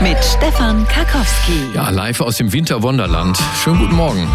Mit 0.00 0.16
Stefan 0.24 0.86
Karkowski. 0.86 1.74
Ja, 1.74 1.90
live 1.90 2.20
aus 2.20 2.36
dem 2.36 2.52
Winterwunderland. 2.52 3.36
Schönen 3.62 3.80
guten 3.80 3.96
Morgen. 3.96 4.28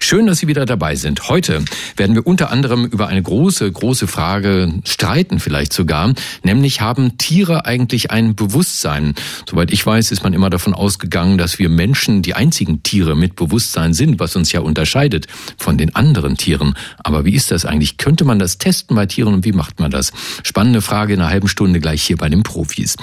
Schön, 0.00 0.26
dass 0.26 0.38
Sie 0.38 0.48
wieder 0.48 0.64
dabei 0.64 0.96
sind. 0.96 1.28
Heute 1.28 1.62
werden 1.94 2.16
wir 2.16 2.26
unter 2.26 2.50
anderem 2.50 2.86
über 2.86 3.06
eine 3.08 3.22
große, 3.22 3.70
große 3.70 4.06
Frage 4.06 4.72
streiten, 4.84 5.38
vielleicht 5.38 5.74
sogar. 5.74 6.14
Nämlich 6.42 6.80
haben 6.80 7.18
Tiere 7.18 7.66
eigentlich 7.66 8.10
ein 8.10 8.34
Bewusstsein? 8.34 9.14
Soweit 9.48 9.70
ich 9.72 9.84
weiß, 9.84 10.10
ist 10.10 10.24
man 10.24 10.32
immer 10.32 10.48
davon 10.48 10.72
ausgegangen, 10.72 11.36
dass 11.36 11.58
wir 11.58 11.68
Menschen 11.68 12.22
die 12.22 12.32
einzigen 12.32 12.82
Tiere 12.82 13.14
mit 13.14 13.36
Bewusstsein 13.36 13.92
sind, 13.92 14.20
was 14.20 14.36
uns 14.36 14.52
ja 14.52 14.60
unterscheidet 14.60 15.26
von 15.58 15.76
den 15.76 15.94
anderen 15.94 16.38
Tieren. 16.38 16.74
Aber 17.04 17.26
wie 17.26 17.34
ist 17.34 17.50
das 17.50 17.66
eigentlich? 17.66 17.98
Könnte 17.98 18.24
man 18.24 18.38
das 18.38 18.56
testen 18.56 18.96
bei 18.96 19.04
Tieren 19.04 19.34
und 19.34 19.44
wie 19.44 19.52
macht 19.52 19.80
man 19.80 19.90
das? 19.90 20.12
Spannende 20.44 20.80
Frage 20.80 21.12
in 21.12 21.20
einer 21.20 21.30
halben 21.30 21.48
Stunde 21.48 21.78
gleich 21.78 22.02
hier 22.02 22.16
bei 22.16 22.30
den 22.30 22.42
Profis. 22.42 22.96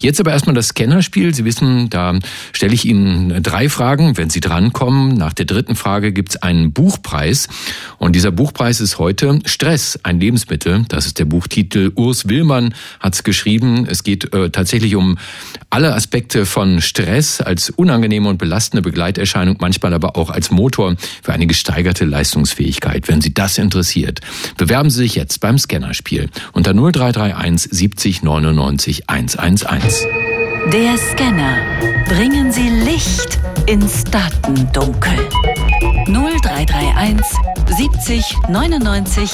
Jetzt 0.00 0.20
aber 0.20 0.30
erstmal 0.30 0.54
das 0.54 0.68
Scannerspiel. 0.68 1.34
Sie 1.34 1.44
wissen, 1.44 1.63
Minuten. 1.64 1.90
Da 1.90 2.18
stelle 2.52 2.74
ich 2.74 2.84
Ihnen 2.84 3.42
drei 3.42 3.68
Fragen. 3.68 4.16
Wenn 4.16 4.30
Sie 4.30 4.40
drankommen, 4.40 5.14
nach 5.14 5.32
der 5.32 5.46
dritten 5.46 5.76
Frage 5.76 6.12
gibt 6.12 6.30
es 6.30 6.42
einen 6.42 6.72
Buchpreis. 6.72 7.48
Und 7.98 8.14
dieser 8.14 8.30
Buchpreis 8.30 8.80
ist 8.80 8.98
heute 8.98 9.38
Stress, 9.44 9.98
ein 10.02 10.20
Lebensmittel. 10.20 10.84
Das 10.88 11.06
ist 11.06 11.18
der 11.18 11.24
Buchtitel. 11.24 11.92
Urs 11.94 12.28
Willmann 12.28 12.74
hat 13.00 13.14
es 13.14 13.24
geschrieben. 13.24 13.86
Es 13.88 14.02
geht 14.04 14.32
äh, 14.34 14.50
tatsächlich 14.50 14.94
um 14.96 15.18
alle 15.70 15.94
Aspekte 15.94 16.46
von 16.46 16.80
Stress 16.80 17.40
als 17.40 17.70
unangenehme 17.70 18.28
und 18.28 18.38
belastende 18.38 18.82
Begleiterscheinung, 18.82 19.56
manchmal 19.60 19.94
aber 19.94 20.16
auch 20.16 20.30
als 20.30 20.50
Motor 20.50 20.96
für 21.22 21.32
eine 21.32 21.46
gesteigerte 21.46 22.04
Leistungsfähigkeit. 22.04 23.08
Wenn 23.08 23.20
Sie 23.20 23.34
das 23.34 23.58
interessiert, 23.58 24.20
bewerben 24.56 24.90
Sie 24.90 24.98
sich 24.98 25.14
jetzt 25.14 25.40
beim 25.40 25.58
Scannerspiel 25.58 26.28
unter 26.52 26.74
0331 26.74 27.70
70 27.70 28.22
99 28.22 29.08
111. 29.08 30.33
Der 30.72 30.96
Scanner. 30.98 31.58
Bringen 32.08 32.52
Sie 32.52 32.68
Licht 32.68 33.38
ins 33.66 34.04
Datendunkel. 34.04 35.12
0331 36.06 37.24
70 37.76 38.36
99 38.48 39.30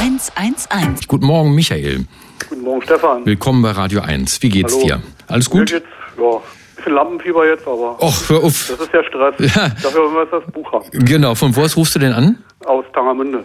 111. 0.00 1.08
Guten 1.08 1.26
Morgen, 1.26 1.54
Michael. 1.54 2.06
Guten 2.48 2.62
Morgen, 2.62 2.82
Stefan. 2.82 3.26
Willkommen 3.26 3.62
bei 3.62 3.72
Radio 3.72 4.00
1. 4.00 4.42
Wie 4.42 4.48
geht's 4.48 4.74
Hallo. 4.74 4.84
dir? 4.86 5.02
Alles 5.28 5.50
gut? 5.50 5.70
Mir 5.72 5.80
geht's, 5.80 5.86
ja, 6.18 6.40
bisschen 6.76 6.92
Lampenfieber 6.94 7.46
jetzt, 7.46 7.66
aber 7.66 8.02
Och, 8.02 8.28
hör 8.28 8.42
auf. 8.44 8.72
das 8.76 8.86
ist 8.86 8.92
ja 8.94 9.04
Stress. 9.04 9.34
Ja. 9.54 9.68
Dafür 9.68 10.00
wollen 10.04 10.14
wir 10.14 10.22
jetzt 10.22 10.32
das 10.32 10.52
Buch 10.52 10.72
haben. 10.72 10.84
Genau, 10.92 11.34
von 11.34 11.54
wo 11.56 11.62
aus 11.62 11.76
rufst 11.76 11.94
du 11.94 11.98
denn 11.98 12.12
an? 12.12 12.38
Aus 12.66 12.84
Tangermünde. 12.94 13.44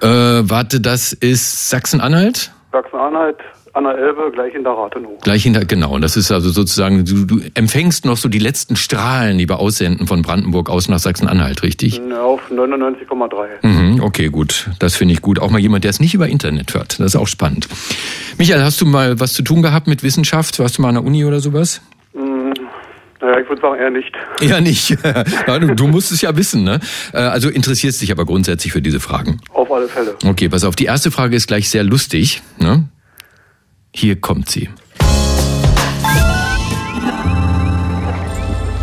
Äh, 0.00 0.06
warte, 0.48 0.80
das 0.80 1.12
ist 1.12 1.70
Sachsen-Anhalt? 1.70 2.50
Sachsen-Anhalt, 2.72 3.38
an 3.74 3.84
der 3.84 3.96
Elbe, 3.96 4.30
gleich 4.32 4.54
in 4.54 4.64
der 4.64 4.72
Rathenow. 4.72 5.18
Gleich 5.22 5.44
hinter, 5.44 5.64
genau. 5.64 5.94
Und 5.94 6.02
das 6.02 6.16
ist 6.16 6.30
also 6.30 6.50
sozusagen, 6.50 7.04
du, 7.04 7.24
du 7.24 7.40
empfängst 7.54 8.04
noch 8.04 8.16
so 8.18 8.28
die 8.28 8.38
letzten 8.38 8.76
Strahlen, 8.76 9.38
die 9.38 9.48
wir 9.48 9.58
aussenden 9.60 10.06
von 10.06 10.20
Brandenburg 10.22 10.68
aus 10.68 10.88
nach 10.88 10.98
Sachsen-Anhalt, 10.98 11.62
richtig? 11.62 12.00
Auf 12.12 12.40
99,3. 12.50 13.66
Mhm, 13.66 14.00
okay, 14.02 14.28
gut. 14.28 14.68
Das 14.78 14.94
finde 14.94 15.14
ich 15.14 15.22
gut. 15.22 15.38
Auch 15.38 15.50
mal 15.50 15.58
jemand, 15.58 15.84
der 15.84 15.90
es 15.90 16.00
nicht 16.00 16.12
über 16.14 16.28
Internet 16.28 16.74
hört. 16.74 17.00
Das 17.00 17.06
ist 17.14 17.16
auch 17.16 17.28
spannend. 17.28 17.66
Michael, 18.38 18.62
hast 18.62 18.80
du 18.80 18.86
mal 18.86 19.18
was 19.20 19.32
zu 19.32 19.42
tun 19.42 19.62
gehabt 19.62 19.86
mit 19.86 20.02
Wissenschaft? 20.02 20.58
Warst 20.58 20.76
du 20.78 20.82
mal 20.82 20.88
an 20.88 20.96
der 20.96 21.04
Uni 21.04 21.24
oder 21.24 21.40
sowas? 21.40 21.80
Hm, 22.12 22.52
naja, 23.22 23.38
ich 23.40 23.48
würde 23.48 23.62
sagen 23.62 23.80
eher 23.80 23.90
nicht. 23.90 24.12
Ja, 24.42 24.60
nicht. 24.60 24.96
Ja, 25.46 25.58
du, 25.58 25.74
du 25.74 25.86
musst 25.86 26.12
es 26.12 26.20
ja 26.20 26.36
wissen, 26.36 26.64
ne? 26.64 26.80
Äh, 27.14 27.18
Also 27.18 27.48
interessierst 27.48 28.02
dich 28.02 28.12
aber 28.12 28.26
grundsätzlich 28.26 28.72
für 28.72 28.82
diese 28.82 29.00
Fragen. 29.00 29.40
Auf 29.54 29.70
alle 29.72 29.88
Fälle. 29.88 30.14
Okay, 30.26 30.48
pass 30.50 30.64
auf. 30.64 30.76
Die 30.76 30.84
erste 30.84 31.10
Frage 31.10 31.36
ist 31.36 31.46
gleich 31.46 31.70
sehr 31.70 31.84
lustig. 31.84 32.42
Ne? 32.58 32.84
Hier 33.94 34.20
kommt 34.20 34.50
sie. 34.50 34.70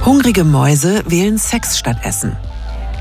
Hungrige 0.06 0.44
Mäuse 0.44 1.04
wählen 1.08 1.38
Sex 1.38 1.78
statt 1.78 1.98
Essen. 2.04 2.36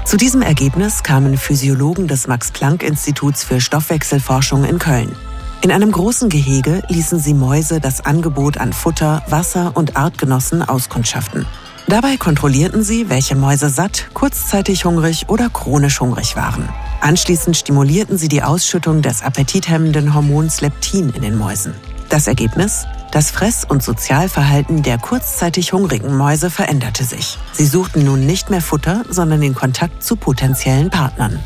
Zu 0.04 0.16
diesem 0.16 0.40
Ergebnis 0.40 1.02
kamen 1.02 1.36
Physiologen 1.36 2.08
des 2.08 2.26
Max-Planck-Instituts 2.26 3.44
für 3.44 3.60
Stoffwechselforschung 3.60 4.64
in 4.64 4.78
Köln. 4.78 5.14
In 5.60 5.70
einem 5.70 5.92
großen 5.92 6.28
Gehege 6.28 6.82
ließen 6.88 7.18
sie 7.18 7.34
Mäuse 7.34 7.80
das 7.80 8.04
Angebot 8.04 8.56
an 8.58 8.72
Futter, 8.72 9.22
Wasser 9.28 9.72
und 9.76 9.96
Artgenossen 9.96 10.62
auskundschaften. 10.62 11.46
Dabei 11.88 12.16
kontrollierten 12.16 12.82
sie, 12.82 13.08
welche 13.10 13.36
Mäuse 13.36 13.68
satt, 13.68 14.08
kurzzeitig 14.14 14.84
hungrig 14.84 15.28
oder 15.28 15.50
chronisch 15.50 16.00
hungrig 16.00 16.36
waren. 16.36 16.68
Anschließend 17.00 17.56
stimulierten 17.56 18.18
sie 18.18 18.28
die 18.28 18.42
Ausschüttung 18.42 19.02
des 19.02 19.22
appetithemmenden 19.22 20.14
Hormons 20.14 20.60
Leptin 20.60 21.10
in 21.10 21.22
den 21.22 21.36
Mäusen. 21.36 21.74
Das 22.08 22.26
Ergebnis? 22.26 22.86
Das 23.12 23.30
Fress- 23.30 23.64
und 23.68 23.82
Sozialverhalten 23.82 24.82
der 24.82 24.98
kurzzeitig 24.98 25.72
hungrigen 25.72 26.16
Mäuse 26.16 26.50
veränderte 26.50 27.04
sich. 27.04 27.38
Sie 27.52 27.66
suchten 27.66 28.04
nun 28.04 28.24
nicht 28.26 28.50
mehr 28.50 28.60
Futter, 28.60 29.04
sondern 29.08 29.40
den 29.40 29.54
Kontakt 29.54 30.02
zu 30.02 30.16
potenziellen 30.16 30.90
Partnern. 30.90 31.38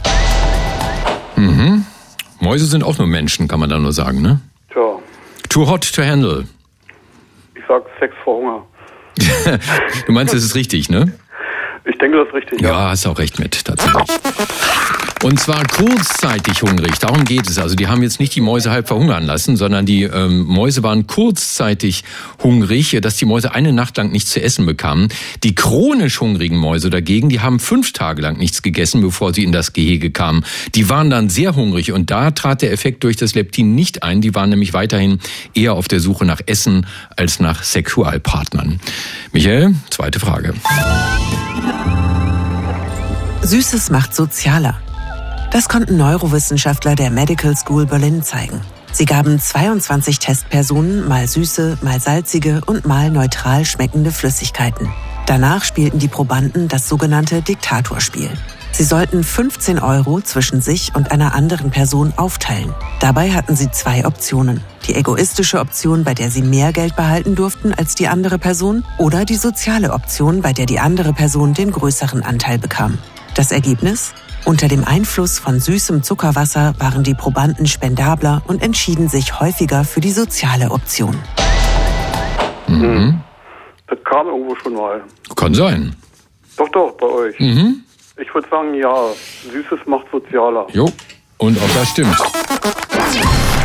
Mhm. 1.36 1.84
Mäuse 2.40 2.66
sind 2.66 2.84
auch 2.84 2.98
nur 2.98 3.06
Menschen, 3.06 3.48
kann 3.48 3.60
man 3.60 3.70
da 3.70 3.78
nur 3.78 3.92
sagen, 3.92 4.22
ne? 4.22 4.40
Tja, 4.72 4.98
Too 5.48 5.66
hot 5.68 5.92
to 5.94 6.02
handle. 6.02 6.46
ich 7.54 7.62
sag 7.68 7.82
Sex 8.00 8.14
vor 8.24 8.36
Hunger. 8.38 8.62
Du 10.06 10.12
meinst, 10.12 10.32
das 10.34 10.42
ist 10.42 10.54
richtig, 10.54 10.88
ne? 10.88 11.12
Ich 11.84 11.98
denke, 11.98 12.18
das 12.18 12.28
ist 12.28 12.34
richtig. 12.34 12.60
Ja, 12.60 12.90
hast 12.90 13.06
auch 13.06 13.18
recht 13.18 13.38
mit, 13.38 13.64
tatsächlich. 13.64 14.02
Und 15.22 15.38
zwar 15.38 15.64
kurzzeitig 15.68 16.62
hungrig, 16.62 16.98
darum 16.98 17.24
geht 17.24 17.48
es. 17.48 17.56
Also 17.58 17.76
die 17.76 17.86
haben 17.86 18.02
jetzt 18.02 18.18
nicht 18.18 18.34
die 18.34 18.40
Mäuse 18.40 18.72
halb 18.72 18.88
verhungern 18.88 19.24
lassen, 19.24 19.56
sondern 19.56 19.86
die 19.86 20.02
ähm, 20.02 20.42
Mäuse 20.44 20.82
waren 20.82 21.06
kurzzeitig 21.06 22.02
hungrig, 22.42 22.98
dass 23.00 23.16
die 23.18 23.24
Mäuse 23.24 23.54
eine 23.54 23.72
Nacht 23.72 23.96
lang 23.96 24.10
nichts 24.10 24.30
zu 24.30 24.42
essen 24.42 24.66
bekamen. 24.66 25.08
Die 25.44 25.54
chronisch 25.54 26.20
hungrigen 26.20 26.56
Mäuse 26.56 26.90
dagegen, 26.90 27.28
die 27.28 27.38
haben 27.38 27.60
fünf 27.60 27.92
Tage 27.92 28.20
lang 28.20 28.36
nichts 28.36 28.62
gegessen, 28.62 29.00
bevor 29.00 29.32
sie 29.32 29.44
in 29.44 29.52
das 29.52 29.72
Gehege 29.72 30.10
kamen. 30.10 30.44
Die 30.74 30.88
waren 30.88 31.08
dann 31.08 31.30
sehr 31.30 31.54
hungrig 31.54 31.92
und 31.92 32.10
da 32.10 32.32
trat 32.32 32.62
der 32.62 32.72
Effekt 32.72 33.04
durch 33.04 33.16
das 33.16 33.36
Leptin 33.36 33.76
nicht 33.76 34.02
ein. 34.02 34.22
Die 34.22 34.34
waren 34.34 34.50
nämlich 34.50 34.74
weiterhin 34.74 35.20
eher 35.54 35.74
auf 35.74 35.86
der 35.86 36.00
Suche 36.00 36.24
nach 36.24 36.40
Essen 36.46 36.86
als 37.16 37.38
nach 37.38 37.62
Sexualpartnern. 37.62 38.80
Michael, 39.32 39.76
zweite 39.90 40.18
Frage. 40.18 40.54
Süßes 43.42 43.90
macht 43.90 44.14
sozialer. 44.14 44.76
Das 45.50 45.68
konnten 45.68 45.96
Neurowissenschaftler 45.96 46.94
der 46.94 47.10
Medical 47.10 47.56
School 47.56 47.86
Berlin 47.86 48.22
zeigen. 48.22 48.60
Sie 48.92 49.04
gaben 49.04 49.40
22 49.40 50.18
Testpersonen 50.18 51.08
mal 51.08 51.26
süße, 51.26 51.78
mal 51.82 52.00
salzige 52.00 52.60
und 52.66 52.86
mal 52.86 53.10
neutral 53.10 53.64
schmeckende 53.64 54.12
Flüssigkeiten. 54.12 54.90
Danach 55.26 55.64
spielten 55.64 55.98
die 55.98 56.08
Probanden 56.08 56.68
das 56.68 56.88
sogenannte 56.88 57.42
Diktatorspiel. 57.42 58.30
Sie 58.74 58.84
sollten 58.84 59.22
15 59.22 59.78
Euro 59.78 60.22
zwischen 60.22 60.62
sich 60.62 60.94
und 60.94 61.12
einer 61.12 61.34
anderen 61.34 61.70
Person 61.70 62.14
aufteilen. 62.16 62.74
Dabei 63.00 63.30
hatten 63.32 63.54
sie 63.54 63.70
zwei 63.70 64.06
Optionen. 64.06 64.62
Die 64.88 64.94
egoistische 64.94 65.60
Option, 65.60 66.04
bei 66.04 66.14
der 66.14 66.30
sie 66.30 66.40
mehr 66.40 66.72
Geld 66.72 66.96
behalten 66.96 67.34
durften 67.34 67.74
als 67.74 67.94
die 67.94 68.08
andere 68.08 68.38
Person, 68.38 68.82
oder 68.98 69.26
die 69.26 69.36
soziale 69.36 69.92
Option, 69.92 70.40
bei 70.40 70.54
der 70.54 70.64
die 70.64 70.80
andere 70.80 71.12
Person 71.12 71.52
den 71.52 71.70
größeren 71.70 72.22
Anteil 72.22 72.58
bekam. 72.58 72.98
Das 73.34 73.52
Ergebnis? 73.52 74.14
Unter 74.46 74.68
dem 74.68 74.84
Einfluss 74.84 75.38
von 75.38 75.60
süßem 75.60 76.02
Zuckerwasser 76.02 76.74
waren 76.78 77.04
die 77.04 77.14
Probanden 77.14 77.66
spendabler 77.66 78.42
und 78.46 78.62
entschieden 78.62 79.08
sich 79.08 79.38
häufiger 79.38 79.84
für 79.84 80.00
die 80.00 80.10
soziale 80.10 80.70
Option. 80.70 81.16
Das 83.86 83.98
kam 84.04 84.26
irgendwo 84.26 84.56
schon 84.56 84.74
mal. 84.74 85.02
Kann 85.36 85.54
sein. 85.54 85.94
Doch, 86.56 86.68
doch, 86.70 86.92
bei 86.98 87.06
euch. 87.06 87.38
Mhm. 87.38 87.82
Ich 88.22 88.32
würde 88.32 88.48
sagen, 88.48 88.72
ja, 88.74 89.08
Süßes 89.50 89.80
macht 89.86 90.06
sozialer. 90.12 90.66
Jo, 90.72 90.88
und 91.38 91.58
auch 91.58 91.74
das 91.74 91.88
stimmt. 91.88 92.16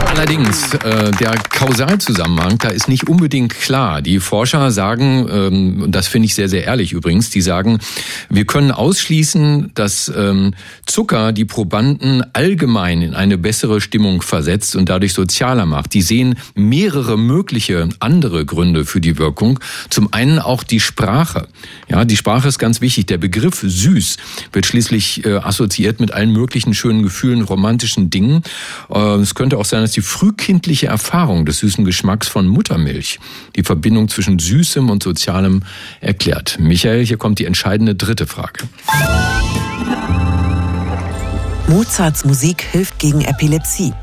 Allerdings, 0.05 0.73
äh, 0.73 1.11
der 1.11 1.35
Kausalzusammenhang, 1.49 2.57
da 2.57 2.69
ist 2.69 2.87
nicht 2.87 3.07
unbedingt 3.07 3.53
klar. 3.53 4.01
Die 4.01 4.19
Forscher 4.19 4.71
sagen, 4.71 5.27
ähm, 5.31 5.85
das 5.91 6.07
finde 6.07 6.25
ich 6.25 6.35
sehr, 6.35 6.49
sehr 6.49 6.63
ehrlich 6.63 6.93
übrigens, 6.93 7.29
die 7.29 7.41
sagen, 7.41 7.79
wir 8.29 8.45
können 8.45 8.71
ausschließen, 8.71 9.71
dass 9.75 10.11
ähm, 10.15 10.53
Zucker 10.85 11.31
die 11.31 11.45
Probanden 11.45 12.23
allgemein 12.33 13.01
in 13.01 13.13
eine 13.13 13.37
bessere 13.37 13.81
Stimmung 13.81 14.21
versetzt 14.21 14.75
und 14.75 14.89
dadurch 14.89 15.13
sozialer 15.13 15.65
macht. 15.65 15.93
Die 15.93 16.01
sehen 16.01 16.35
mehrere 16.55 17.17
mögliche 17.17 17.89
andere 17.99 18.45
Gründe 18.45 18.85
für 18.85 19.01
die 19.01 19.17
Wirkung. 19.17 19.59
Zum 19.89 20.13
einen 20.13 20.39
auch 20.39 20.63
die 20.63 20.79
Sprache. 20.79 21.47
Ja, 21.89 22.05
die 22.05 22.17
Sprache 22.17 22.47
ist 22.47 22.59
ganz 22.59 22.81
wichtig. 22.81 23.07
Der 23.07 23.17
Begriff 23.17 23.61
süß 23.61 24.17
wird 24.51 24.65
schließlich 24.65 25.25
äh, 25.25 25.37
assoziiert 25.37 25.99
mit 25.99 26.11
allen 26.11 26.31
möglichen 26.31 26.73
schönen 26.73 27.03
Gefühlen, 27.03 27.41
romantischen 27.41 28.09
Dingen. 28.09 28.43
Äh, 28.89 28.99
es 29.15 29.35
könnte 29.35 29.57
auch 29.57 29.65
sein, 29.65 29.83
dass 29.87 29.93
die 29.93 30.01
frühkindliche 30.01 30.87
Erfahrung 30.87 31.45
des 31.45 31.59
süßen 31.59 31.85
Geschmacks 31.85 32.27
von 32.27 32.45
Muttermilch 32.45 33.21
die 33.55 33.63
Verbindung 33.63 34.09
zwischen 34.09 34.37
Süßem 34.37 34.89
und 34.89 35.01
Sozialem 35.01 35.63
erklärt. 36.01 36.57
Michael, 36.59 37.05
hier 37.05 37.15
kommt 37.15 37.39
die 37.39 37.45
entscheidende 37.45 37.95
dritte 37.95 38.27
Frage. 38.27 38.67
Mozarts 41.69 42.25
Musik 42.25 42.63
hilft 42.63 42.99
gegen 42.99 43.21
Epilepsie. 43.21 43.93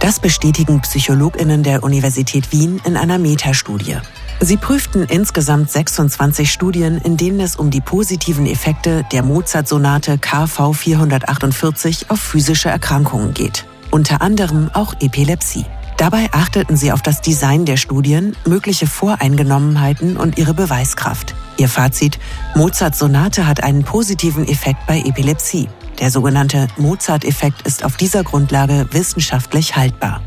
Das 0.00 0.20
bestätigen 0.20 0.82
Psychologinnen 0.82 1.62
der 1.62 1.82
Universität 1.82 2.52
Wien 2.52 2.78
in 2.84 2.98
einer 2.98 3.16
Metastudie. 3.16 3.96
Sie 4.40 4.58
prüften 4.58 5.06
insgesamt 5.06 5.70
26 5.70 6.52
Studien, 6.52 6.98
in 6.98 7.16
denen 7.16 7.40
es 7.40 7.56
um 7.56 7.70
die 7.70 7.80
positiven 7.80 8.46
Effekte 8.46 9.06
der 9.12 9.22
Mozart-Sonate 9.22 10.18
KV 10.18 10.74
448 10.74 12.10
auf 12.10 12.20
physische 12.20 12.68
Erkrankungen 12.68 13.32
geht, 13.32 13.64
unter 13.90 14.22
anderem 14.22 14.70
auch 14.72 14.94
Epilepsie. 15.00 15.64
Dabei 15.96 16.28
achteten 16.32 16.76
sie 16.76 16.92
auf 16.92 17.00
das 17.00 17.22
Design 17.22 17.64
der 17.64 17.78
Studien, 17.78 18.36
mögliche 18.46 18.86
Voreingenommenheiten 18.86 20.16
und 20.16 20.36
ihre 20.36 20.52
Beweiskraft. 20.52 21.34
Ihr 21.56 21.68
Fazit, 21.68 22.18
Mozarts 22.54 22.98
Sonate 22.98 23.46
hat 23.46 23.62
einen 23.62 23.82
positiven 23.82 24.46
Effekt 24.46 24.86
bei 24.86 25.00
Epilepsie. 25.00 25.68
Der 25.98 26.10
sogenannte 26.10 26.68
Mozart-Effekt 26.76 27.66
ist 27.66 27.82
auf 27.82 27.96
dieser 27.96 28.22
Grundlage 28.24 28.86
wissenschaftlich 28.90 29.76
haltbar. 29.76 30.20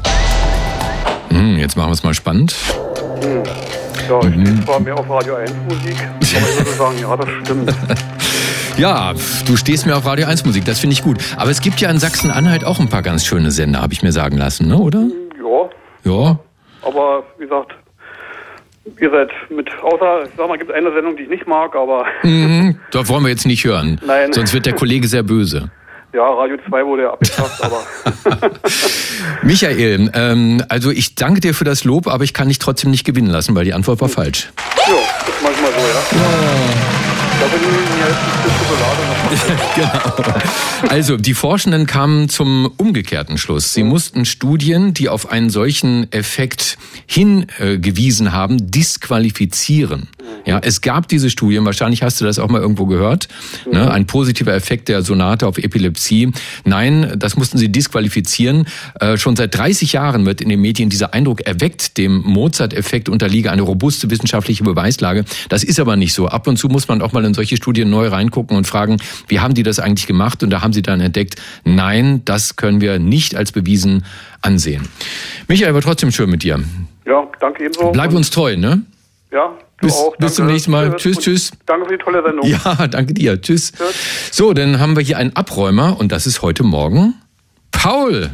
Hm, 1.29 1.57
jetzt 1.57 1.77
machen 1.77 1.89
wir 1.89 1.93
es 1.93 2.03
mal 2.03 2.15
spannend. 2.15 2.55
Hm. 3.21 3.43
Ja, 4.09 4.19
ich 4.21 4.33
stehe 4.33 4.65
zwar 4.65 4.79
mehr 4.79 4.97
auf 4.97 5.07
Radio 5.07 5.35
1 5.35 5.51
Musik, 5.69 5.95
aber 6.01 6.49
ich 6.49 6.57
würde 6.57 6.71
sagen, 6.71 6.95
ja, 6.99 7.15
das 7.15 7.29
stimmt. 7.43 7.75
Ja, 8.79 9.13
du 9.45 9.57
stehst 9.57 9.85
mir 9.85 9.97
auf 9.97 10.05
Radio 10.05 10.25
1 10.25 10.45
Musik, 10.45 10.63
das 10.63 10.79
finde 10.79 10.93
ich 10.93 11.03
gut. 11.03 11.17
Aber 11.35 11.51
es 11.51 11.59
gibt 11.59 11.81
ja 11.81 11.89
in 11.89 11.99
Sachsen-Anhalt 11.99 12.63
auch 12.63 12.79
ein 12.79 12.87
paar 12.87 13.01
ganz 13.01 13.25
schöne 13.25 13.51
Sender, 13.51 13.81
habe 13.81 13.91
ich 13.91 14.03
mir 14.03 14.13
sagen 14.13 14.37
lassen, 14.37 14.69
ne, 14.69 14.77
oder? 14.77 15.05
Ja. 15.37 15.69
Ja. 16.09 16.39
Aber 16.81 17.23
wie 17.37 17.43
gesagt, 17.43 17.73
ihr 19.01 19.09
seid 19.11 19.29
mit, 19.49 19.67
außer, 19.83 20.23
ich 20.23 20.31
sag 20.37 20.47
mal, 20.47 20.57
gibt 20.57 20.71
eine 20.71 20.93
Sendung, 20.93 21.17
die 21.17 21.23
ich 21.23 21.29
nicht 21.29 21.45
mag, 21.45 21.75
aber. 21.75 22.05
Mhm, 22.23 22.79
da 22.91 23.05
wollen 23.09 23.23
wir 23.23 23.29
jetzt 23.29 23.45
nicht 23.45 23.65
hören. 23.65 23.99
Nein. 24.05 24.31
Sonst 24.31 24.53
wird 24.53 24.65
der 24.65 24.73
Kollege 24.73 25.09
sehr 25.09 25.23
böse. 25.23 25.71
Ja, 26.13 26.23
Radio 26.23 26.55
2 26.69 26.85
wurde 26.85 27.03
ja 27.03 27.11
abgeschafft, 27.11 27.61
aber. 27.61 27.83
Michael, 29.43 30.09
ähm, 30.13 30.63
also 30.69 30.89
ich 30.89 31.15
danke 31.15 31.41
dir 31.41 31.53
für 31.53 31.65
das 31.65 31.83
Lob, 31.83 32.07
aber 32.07 32.23
ich 32.23 32.33
kann 32.33 32.47
dich 32.47 32.59
trotzdem 32.59 32.91
nicht 32.91 33.05
gewinnen 33.05 33.29
lassen, 33.29 33.55
weil 33.55 33.65
die 33.65 33.73
Antwort 33.73 33.99
war 33.99 34.07
falsch. 34.07 34.53
ja, 34.87 34.93
ist 34.93 35.43
manchmal 35.43 35.71
so, 35.71 35.79
ja. 35.79 36.23
Da 36.23 36.78
bin 37.47 37.63
ich 37.63 37.69
mir 37.69 38.05
jetzt 38.05 38.19
ein 38.19 38.51
Schokolade 38.51 39.01
noch 39.07 39.08
genau. 39.75 40.89
Also, 40.89 41.17
die 41.17 41.33
Forschenden 41.33 41.85
kamen 41.85 42.29
zum 42.29 42.71
umgekehrten 42.77 43.37
Schluss. 43.37 43.73
Sie 43.73 43.83
mussten 43.83 44.25
Studien, 44.25 44.93
die 44.93 45.09
auf 45.09 45.31
einen 45.31 45.49
solchen 45.49 46.11
Effekt 46.11 46.77
hingewiesen 47.05 48.31
haben, 48.31 48.71
disqualifizieren. 48.71 50.07
Ja, 50.45 50.59
es 50.59 50.81
gab 50.81 51.07
diese 51.07 51.29
Studien, 51.29 51.65
wahrscheinlich 51.65 52.01
hast 52.01 52.21
du 52.21 52.25
das 52.25 52.39
auch 52.39 52.49
mal 52.49 52.61
irgendwo 52.61 52.85
gehört, 52.85 53.27
ne, 53.71 53.91
ein 53.91 54.07
positiver 54.07 54.53
Effekt 54.53 54.87
der 54.87 55.01
Sonate 55.01 55.45
auf 55.45 55.57
Epilepsie. 55.57 56.31
Nein, 56.65 57.13
das 57.17 57.35
mussten 57.35 57.57
sie 57.57 57.71
disqualifizieren. 57.71 58.65
Äh, 58.99 59.17
schon 59.17 59.35
seit 59.35 59.55
30 59.55 59.93
Jahren 59.93 60.25
wird 60.25 60.41
in 60.41 60.49
den 60.49 60.61
Medien 60.61 60.89
dieser 60.89 61.13
Eindruck 61.13 61.41
erweckt, 61.41 61.97
dem 61.97 62.21
Mozart-Effekt 62.21 63.09
unterliege 63.09 63.51
eine 63.51 63.61
robuste 63.61 64.09
wissenschaftliche 64.09 64.63
Beweislage. 64.63 65.25
Das 65.49 65.63
ist 65.63 65.79
aber 65.79 65.95
nicht 65.95 66.13
so. 66.13 66.27
Ab 66.27 66.47
und 66.47 66.57
zu 66.57 66.67
muss 66.67 66.87
man 66.87 67.01
auch 67.01 67.11
mal 67.11 67.25
in 67.25 67.33
solche 67.33 67.57
Studien 67.57 67.89
neu 67.89 68.07
reingucken 68.07 68.55
und 68.57 68.65
fragen, 68.65 68.97
wie 69.27 69.39
haben 69.39 69.53
die 69.53 69.63
das 69.63 69.79
eigentlich 69.79 70.07
gemacht? 70.07 70.43
Und 70.43 70.49
da 70.49 70.61
haben 70.61 70.73
sie 70.73 70.81
dann 70.81 70.99
entdeckt, 71.01 71.35
nein, 71.63 72.23
das 72.25 72.55
können 72.55 72.81
wir 72.81 72.99
nicht 72.99 73.35
als 73.35 73.51
bewiesen 73.51 74.05
ansehen. 74.41 74.87
Michael, 75.47 75.69
aber 75.69 75.81
trotzdem 75.81 76.11
schön 76.11 76.29
mit 76.29 76.43
dir. 76.43 76.59
Ja, 77.05 77.27
danke 77.39 77.65
ebenso. 77.65 77.91
Bleib 77.91 78.13
uns 78.13 78.29
treu, 78.29 78.55
ne? 78.55 78.83
Ja, 79.31 79.53
du 79.79 79.87
bis, 79.87 79.93
auch. 79.95 80.15
Bis 80.17 80.35
zum 80.35 80.47
nächsten 80.47 80.71
Mal. 80.71 80.95
Tschüss. 80.95 81.17
Tschüss, 81.17 81.23
tschüss. 81.23 81.51
Danke 81.65 81.87
für 81.87 81.97
die 81.97 82.03
tolle 82.03 82.23
Sendung. 82.23 82.47
Ja, 82.47 82.87
danke 82.91 83.13
dir. 83.13 83.41
Tschüss. 83.41 83.71
Tschüss. 83.71 84.31
So, 84.31 84.53
dann 84.53 84.79
haben 84.79 84.95
wir 84.95 85.03
hier 85.03 85.17
einen 85.17 85.35
Abräumer 85.35 85.99
und 85.99 86.11
das 86.11 86.25
ist 86.27 86.41
heute 86.41 86.63
Morgen 86.63 87.15
Paul. 87.71 88.31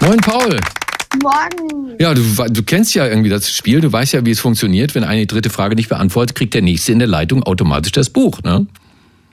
Moin, 0.00 0.18
Paul. 0.18 0.60
Morgen. 1.22 1.96
Ja, 1.98 2.14
du, 2.14 2.22
du 2.22 2.62
kennst 2.62 2.94
ja 2.94 3.06
irgendwie 3.06 3.30
das 3.30 3.50
Spiel, 3.50 3.80
du 3.80 3.92
weißt 3.92 4.12
ja, 4.12 4.24
wie 4.24 4.30
es 4.30 4.40
funktioniert. 4.40 4.94
Wenn 4.94 5.04
eine 5.04 5.26
dritte 5.26 5.50
Frage 5.50 5.74
nicht 5.74 5.88
beantwortet, 5.88 6.36
kriegt 6.36 6.54
der 6.54 6.62
nächste 6.62 6.92
in 6.92 6.98
der 6.98 7.08
Leitung 7.08 7.42
automatisch 7.42 7.92
das 7.92 8.10
Buch, 8.10 8.42
ne? 8.42 8.66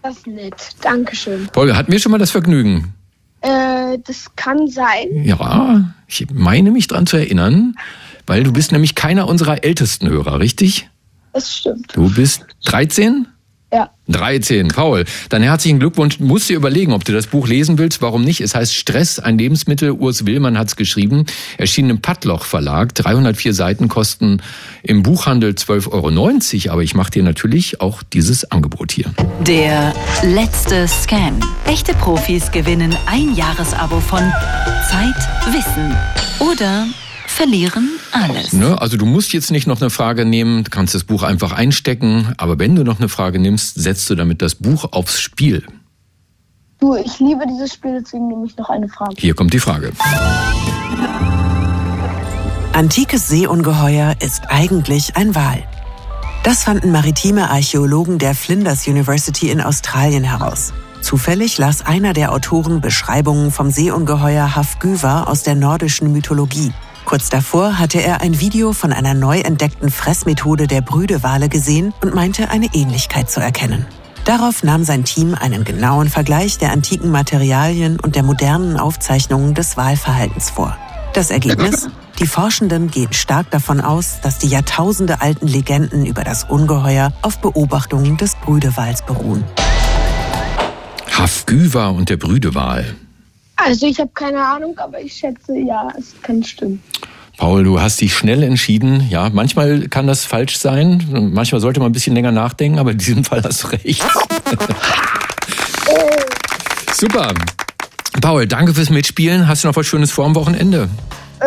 Das 0.01 0.17
ist 0.17 0.27
nett. 0.27 0.55
Dankeschön. 0.81 1.47
Paul, 1.51 1.75
hatten 1.75 1.91
wir 1.91 1.99
schon 1.99 2.11
mal 2.11 2.17
das 2.17 2.31
Vergnügen? 2.31 2.93
Äh, 3.41 3.97
das 4.05 4.35
kann 4.35 4.67
sein. 4.67 5.23
Ja, 5.23 5.93
ich 6.07 6.27
meine 6.31 6.71
mich 6.71 6.87
dran 6.87 7.07
zu 7.07 7.17
erinnern, 7.17 7.75
weil 8.27 8.43
du 8.43 8.51
bist 8.51 8.71
nämlich 8.71 8.95
keiner 8.95 9.27
unserer 9.27 9.63
ältesten 9.63 10.09
Hörer, 10.09 10.39
richtig? 10.39 10.89
Das 11.33 11.55
stimmt. 11.55 11.95
Du 11.95 12.13
bist 12.13 12.45
13? 12.65 13.27
Ja. 13.73 13.89
13. 14.07 14.67
Paul, 14.67 15.05
dann 15.29 15.41
herzlichen 15.41 15.79
Glückwunsch. 15.79 16.19
Musst 16.19 16.49
dir 16.49 16.55
überlegen, 16.55 16.93
ob 16.93 17.03
du 17.03 17.11
das 17.11 17.27
Buch 17.27 17.47
lesen 17.47 17.77
willst. 17.77 18.01
Warum 18.01 18.23
nicht? 18.23 18.39
Es 18.39 18.53
heißt 18.53 18.73
Stress, 18.73 19.19
ein 19.19 19.37
Lebensmittel. 19.37 19.91
Urs 19.91 20.25
Willmann 20.25 20.57
hat 20.57 20.67
es 20.67 20.75
geschrieben. 20.75 21.25
Erschienen 21.57 21.89
im 21.89 22.01
Pattloch 22.01 22.45
Verlag. 22.45 22.93
304 22.93 23.53
Seiten 23.53 23.87
kosten 23.89 24.41
im 24.83 25.01
Buchhandel 25.03 25.53
12,90 25.53 25.89
Euro. 26.67 26.73
Aber 26.73 26.83
ich 26.83 26.93
mache 26.93 27.11
dir 27.11 27.23
natürlich 27.23 27.81
auch 27.81 28.03
dieses 28.03 28.49
Angebot 28.51 28.91
hier. 28.91 29.11
Der 29.41 29.93
letzte 30.23 30.87
Scan. 30.87 31.39
Echte 31.65 31.93
Profis 31.95 32.51
gewinnen 32.51 32.95
ein 33.07 33.35
Jahresabo 33.35 33.99
von 33.99 34.31
Zeit, 34.89 35.53
Wissen 35.53 35.95
oder 36.39 36.87
verlieren 37.35 37.89
alles. 38.11 38.53
Ne? 38.53 38.81
Also 38.81 38.95
du 38.97 39.05
musst 39.05 39.33
jetzt 39.33 39.51
nicht 39.51 39.67
noch 39.67 39.81
eine 39.81 39.89
Frage 39.89 40.25
nehmen, 40.25 40.63
du 40.63 40.69
kannst 40.69 40.95
das 40.95 41.03
Buch 41.03 41.21
einfach 41.23 41.51
einstecken. 41.51 42.33
Aber 42.37 42.57
wenn 42.59 42.75
du 42.75 42.83
noch 42.83 42.99
eine 42.99 43.09
Frage 43.09 43.39
nimmst, 43.39 43.75
setzt 43.75 44.09
du 44.09 44.15
damit 44.15 44.41
das 44.41 44.55
Buch 44.55 44.85
aufs 44.91 45.19
Spiel. 45.19 45.63
Du, 46.79 46.95
ich 46.95 47.19
liebe 47.19 47.45
dieses 47.47 47.73
Spiel, 47.73 47.99
deswegen 48.01 48.27
nehme 48.27 48.45
ich 48.45 48.55
noch 48.57 48.69
eine 48.69 48.87
Frage. 48.87 49.15
Hier 49.17 49.33
kommt 49.33 49.53
die 49.53 49.59
Frage. 49.59 49.91
Antikes 52.73 53.27
Seeungeheuer 53.27 54.15
ist 54.21 54.43
eigentlich 54.49 55.15
ein 55.15 55.35
Wal. 55.35 55.63
Das 56.43 56.63
fanden 56.63 56.91
maritime 56.91 57.49
Archäologen 57.49 58.17
der 58.17 58.35
Flinders 58.35 58.87
University 58.87 59.49
in 59.49 59.61
Australien 59.61 60.23
heraus. 60.23 60.73
Zufällig 61.01 61.57
las 61.57 61.85
einer 61.85 62.13
der 62.13 62.31
Autoren 62.31 62.81
Beschreibungen 62.81 63.51
vom 63.51 63.71
Seeungeheuer 63.71 64.55
Hafgüva 64.55 65.23
aus 65.23 65.43
der 65.43 65.55
nordischen 65.55 66.11
Mythologie. 66.11 66.71
Kurz 67.05 67.29
davor 67.29 67.77
hatte 67.77 68.01
er 68.01 68.21
ein 68.21 68.39
Video 68.39 68.73
von 68.73 68.91
einer 68.91 69.13
neu 69.13 69.39
entdeckten 69.39 69.91
Fressmethode 69.91 70.65
der 70.65 70.81
Brüdewale 70.81 71.49
gesehen 71.49 71.93
und 72.01 72.15
meinte 72.15 72.49
eine 72.49 72.67
Ähnlichkeit 72.73 73.29
zu 73.29 73.39
erkennen. 73.39 73.85
Darauf 74.25 74.63
nahm 74.63 74.83
sein 74.83 75.05
Team 75.05 75.35
einen 75.35 75.63
genauen 75.63 76.09
Vergleich 76.09 76.57
der 76.57 76.71
antiken 76.71 77.11
Materialien 77.11 77.99
und 77.99 78.15
der 78.15 78.23
modernen 78.23 78.77
Aufzeichnungen 78.77 79.53
des 79.53 79.77
Wahlverhaltens 79.77 80.49
vor. 80.49 80.75
Das 81.13 81.29
Ergebnis? 81.29 81.89
Die 82.17 82.25
Forschenden 82.25 82.89
gehen 82.89 83.13
stark 83.13 83.51
davon 83.51 83.81
aus, 83.81 84.19
dass 84.23 84.39
die 84.39 84.47
Jahrtausende 84.47 85.21
alten 85.21 85.47
Legenden 85.47 86.07
über 86.07 86.23
das 86.23 86.45
Ungeheuer 86.45 87.13
auf 87.21 87.37
Beobachtungen 87.39 88.17
des 88.17 88.33
Brüdewals 88.35 89.05
beruhen. 89.05 89.43
Hafgüva 91.11 91.89
und 91.89 92.09
der 92.09 92.17
Brüdewal. 92.17 92.95
Also 93.57 93.85
ich 93.87 93.99
habe 93.99 94.11
keine 94.13 94.45
Ahnung, 94.45 94.77
aber 94.77 94.99
ich 95.01 95.13
schätze, 95.13 95.57
ja, 95.57 95.87
es 95.97 96.13
kann 96.21 96.43
stimmen. 96.43 96.83
Paul, 97.37 97.63
du 97.63 97.79
hast 97.81 97.99
dich 98.01 98.15
schnell 98.15 98.43
entschieden. 98.43 99.07
Ja, 99.09 99.29
manchmal 99.31 99.87
kann 99.89 100.07
das 100.07 100.25
falsch 100.25 100.57
sein. 100.57 101.31
Manchmal 101.33 101.61
sollte 101.61 101.79
man 101.79 101.89
ein 101.89 101.93
bisschen 101.93 102.15
länger 102.15 102.31
nachdenken, 102.31 102.79
aber 102.79 102.91
in 102.91 102.97
diesem 102.97 103.23
Fall 103.23 103.41
hast 103.43 103.63
du 103.63 103.67
recht. 103.67 104.03
Super. 106.93 107.33
Paul, 108.21 108.47
danke 108.47 108.73
fürs 108.73 108.89
Mitspielen. 108.89 109.47
Hast 109.47 109.63
du 109.63 109.67
noch 109.67 109.75
was 109.75 109.85
Schönes 109.85 110.11
vor 110.11 110.25
am 110.25 110.35
Wochenende? 110.35 110.87
Äh, 111.41 111.45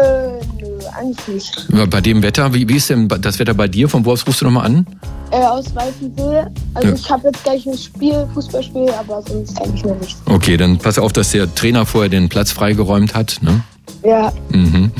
nö, 0.60 0.78
eigentlich 0.98 1.28
nicht. 1.28 1.66
Bei 1.90 2.00
dem 2.02 2.22
Wetter, 2.22 2.52
wie, 2.52 2.68
wie 2.68 2.76
ist 2.76 2.90
denn 2.90 3.08
das 3.08 3.38
Wetter 3.38 3.54
bei 3.54 3.66
dir? 3.68 3.88
Von 3.88 4.04
wo 4.04 4.12
aus 4.12 4.26
rufst 4.26 4.42
du 4.42 4.44
nochmal 4.44 4.66
an? 4.66 4.86
Äh, 5.30 5.36
aus 5.36 5.74
Weißensee. 5.74 6.44
Also 6.74 6.88
Ja. 6.88 6.94
ich 6.94 7.10
habe 7.10 7.28
jetzt 7.28 7.42
gleich 7.44 7.66
ein 7.66 7.78
Spiel, 7.78 8.28
Fußballspiel, 8.34 8.90
aber 8.90 9.22
sonst 9.26 9.58
eigentlich 9.60 9.84
noch 9.84 9.98
nichts. 9.98 10.20
Okay, 10.26 10.58
dann 10.58 10.76
pass 10.78 10.98
auf, 10.98 11.12
dass 11.14 11.30
der 11.32 11.52
Trainer 11.54 11.86
vorher 11.86 12.10
den 12.10 12.28
Platz 12.28 12.52
freigeräumt 12.52 13.14
hat. 13.14 13.38
Ne? 13.40 13.62
Ja. 14.04 14.30
Mhm. 14.50 14.92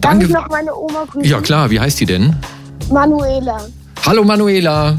Darf 0.00 0.14
ich 0.14 0.18
Danke. 0.20 0.32
noch 0.32 0.48
meine 0.48 0.74
Oma 0.74 1.04
grüßen? 1.04 1.28
Ja, 1.30 1.40
klar, 1.40 1.70
wie 1.70 1.78
heißt 1.80 2.00
die 2.00 2.06
denn? 2.06 2.34
Manuela 2.90 3.60
Hallo 4.06 4.24
Manuela. 4.24 4.96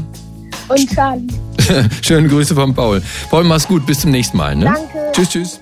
und 0.68 0.94
Charlie. 0.94 1.26
Schöne 2.02 2.28
Grüße 2.28 2.54
von 2.54 2.74
Paul. 2.74 3.02
Paul, 3.30 3.44
mach's 3.44 3.66
gut, 3.66 3.84
bis 3.84 4.00
zum 4.00 4.10
nächsten 4.12 4.36
Mal. 4.36 4.54
Ne? 4.56 4.64
Danke. 4.66 5.12
Tschüss, 5.12 5.28
tschüss. 5.28 5.60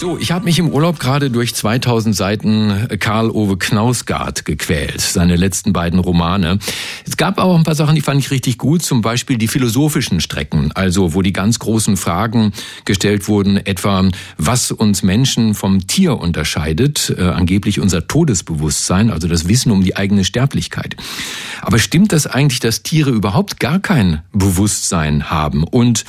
So, 0.00 0.16
ich 0.16 0.32
habe 0.32 0.46
mich 0.46 0.58
im 0.58 0.70
Urlaub 0.70 0.98
gerade 0.98 1.30
durch 1.30 1.54
2000 1.54 2.16
Seiten 2.16 2.88
Karl 3.00 3.28
Ove 3.28 3.58
Knausgard 3.58 4.46
gequält, 4.46 4.98
seine 4.98 5.36
letzten 5.36 5.74
beiden 5.74 5.98
Romane. 5.98 6.58
Es 7.06 7.18
gab 7.18 7.36
auch 7.36 7.54
ein 7.54 7.64
paar 7.64 7.74
Sachen, 7.74 7.96
die 7.96 8.00
fand 8.00 8.18
ich 8.18 8.30
richtig 8.30 8.56
gut, 8.56 8.80
zum 8.80 9.02
Beispiel 9.02 9.36
die 9.36 9.46
philosophischen 9.46 10.22
Strecken, 10.22 10.72
also 10.72 11.12
wo 11.12 11.20
die 11.20 11.34
ganz 11.34 11.58
großen 11.58 11.98
Fragen 11.98 12.52
gestellt 12.86 13.28
wurden, 13.28 13.58
etwa 13.58 14.08
was 14.38 14.70
uns 14.70 15.02
Menschen 15.02 15.54
vom 15.54 15.86
Tier 15.86 16.18
unterscheidet, 16.18 17.14
äh, 17.18 17.20
angeblich 17.24 17.78
unser 17.78 18.06
Todesbewusstsein, 18.06 19.10
also 19.10 19.28
das 19.28 19.48
Wissen 19.48 19.70
um 19.70 19.84
die 19.84 19.96
eigene 19.96 20.24
Sterblichkeit. 20.24 20.96
Aber 21.60 21.78
stimmt 21.78 22.12
das 22.12 22.26
eigentlich, 22.26 22.60
dass 22.60 22.82
Tiere 22.82 23.10
überhaupt 23.10 23.60
gar 23.60 23.80
kein 23.80 24.22
Bewusstsein 24.32 25.28
haben? 25.28 25.62
Und 25.62 26.06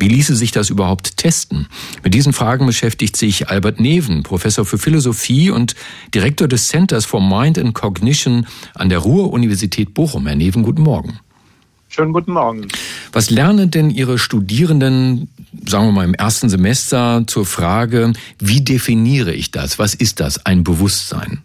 wie 0.00 0.08
ließe 0.08 0.34
sich 0.34 0.50
das 0.50 0.70
überhaupt 0.70 1.18
testen? 1.18 1.66
Mit 2.02 2.14
diesen 2.14 2.32
Fragen 2.32 2.66
beschäftigt 2.66 3.16
sich 3.16 3.48
Albert 3.48 3.80
Neven, 3.80 4.22
Professor 4.22 4.64
für 4.64 4.78
Philosophie 4.78 5.50
und 5.50 5.74
Direktor 6.14 6.48
des 6.48 6.68
Centers 6.68 7.04
for 7.04 7.20
Mind 7.20 7.58
and 7.58 7.74
Cognition 7.74 8.46
an 8.74 8.88
der 8.88 8.98
Ruhr-Universität 8.98 9.92
Bochum. 9.92 10.26
Herr 10.26 10.36
Neven, 10.36 10.62
guten 10.62 10.82
Morgen. 10.82 11.20
Schönen 11.88 12.12
guten 12.12 12.32
Morgen. 12.32 12.68
Was 13.12 13.30
lernen 13.30 13.70
denn 13.70 13.90
Ihre 13.90 14.18
Studierenden, 14.18 15.28
sagen 15.66 15.86
wir 15.86 15.92
mal 15.92 16.04
im 16.04 16.14
ersten 16.14 16.48
Semester, 16.48 17.24
zur 17.26 17.44
Frage, 17.44 18.12
wie 18.38 18.60
definiere 18.60 19.32
ich 19.32 19.50
das? 19.50 19.78
Was 19.78 19.94
ist 19.94 20.20
das, 20.20 20.46
ein 20.46 20.62
Bewusstsein? 20.62 21.42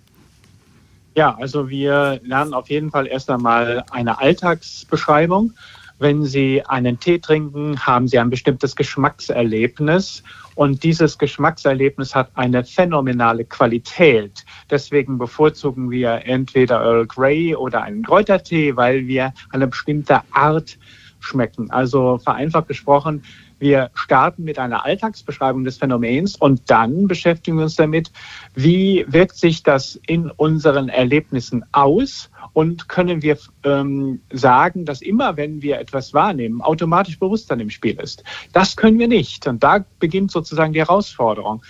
Ja, 1.15 1.35
also 1.39 1.69
wir 1.69 2.21
lernen 2.23 2.53
auf 2.53 2.69
jeden 2.69 2.91
Fall 2.91 3.07
erst 3.07 3.29
einmal 3.29 3.83
eine 3.89 4.19
Alltagsbeschreibung. 4.19 5.53
Wenn 5.97 6.25
Sie 6.25 6.61
einen 6.65 6.99
Tee 6.99 7.19
trinken, 7.19 7.79
haben 7.79 8.07
Sie 8.07 8.19
ein 8.19 8.29
bestimmtes 8.29 8.75
Geschmackserlebnis 8.75 10.23
und 10.55 10.83
dieses 10.83 11.17
Geschmackserlebnis 11.17 12.13
hat 12.13 12.31
eine 12.35 12.65
phänomenale 12.65 13.45
Qualität. 13.45 14.43
Deswegen 14.69 15.17
bevorzugen 15.17 15.89
wir 15.89 16.21
entweder 16.25 16.81
Earl 16.81 17.05
Grey 17.05 17.55
oder 17.55 17.83
einen 17.83 18.03
Kräutertee, 18.03 18.75
weil 18.75 19.07
wir 19.07 19.33
eine 19.51 19.67
bestimmte 19.67 20.21
Art 20.31 20.77
schmecken. 21.19 21.71
Also 21.71 22.17
vereinfacht 22.17 22.67
gesprochen, 22.67 23.23
wir 23.57 23.89
starten 23.93 24.43
mit 24.43 24.59
einer 24.59 24.85
Alltagsbeschreibung 24.85 25.63
des 25.63 25.77
Phänomens 25.77 26.35
und 26.35 26.69
dann 26.69 27.07
beschäftigen 27.07 27.57
wir 27.57 27.63
uns 27.63 27.75
damit, 27.75 28.11
wie 28.53 29.05
wirkt 29.07 29.37
sich 29.37 29.63
das 29.63 29.99
in 30.07 30.29
unseren 30.29 30.89
Erlebnissen 30.89 31.63
aus 31.71 32.29
und 32.55 32.87
können 32.87 33.21
wir 33.21 33.37
ähm, 33.65 34.21
sagen, 34.31 34.85
dass 34.85 35.01
immer, 35.01 35.35
wenn 35.35 35.61
wir 35.61 35.77
etwas 35.77 36.13
wahrnehmen, 36.13 36.61
automatisch 36.61 37.19
Bewusstsein 37.19 37.59
im 37.59 37.69
Spiel 37.69 37.99
ist. 37.99 38.23
Das 38.53 38.77
können 38.77 38.97
wir 38.97 39.09
nicht. 39.09 39.45
Und 39.45 39.61
da 39.61 39.83
beginnt 39.99 40.31
sozusagen 40.31 40.71
die 40.71 40.79
Herausforderung. 40.79 41.61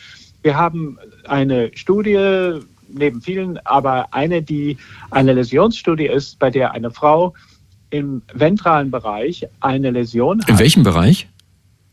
Wir 0.43 0.55
haben 0.55 0.99
eine 1.27 1.71
Studie, 1.73 2.59
neben 2.87 3.19
vielen, 3.19 3.57
aber 3.65 4.13
eine, 4.13 4.43
die 4.43 4.77
eine 5.09 5.33
Läsionsstudie 5.33 6.05
ist, 6.05 6.37
bei 6.37 6.51
der 6.51 6.73
eine 6.73 6.91
Frau 6.91 7.33
im 7.89 8.21
ventralen 8.31 8.91
Bereich 8.91 9.47
eine 9.61 9.89
Läsion 9.89 10.39
hat. 10.43 10.49
In 10.49 10.59
welchem 10.59 10.83
Bereich? 10.83 11.27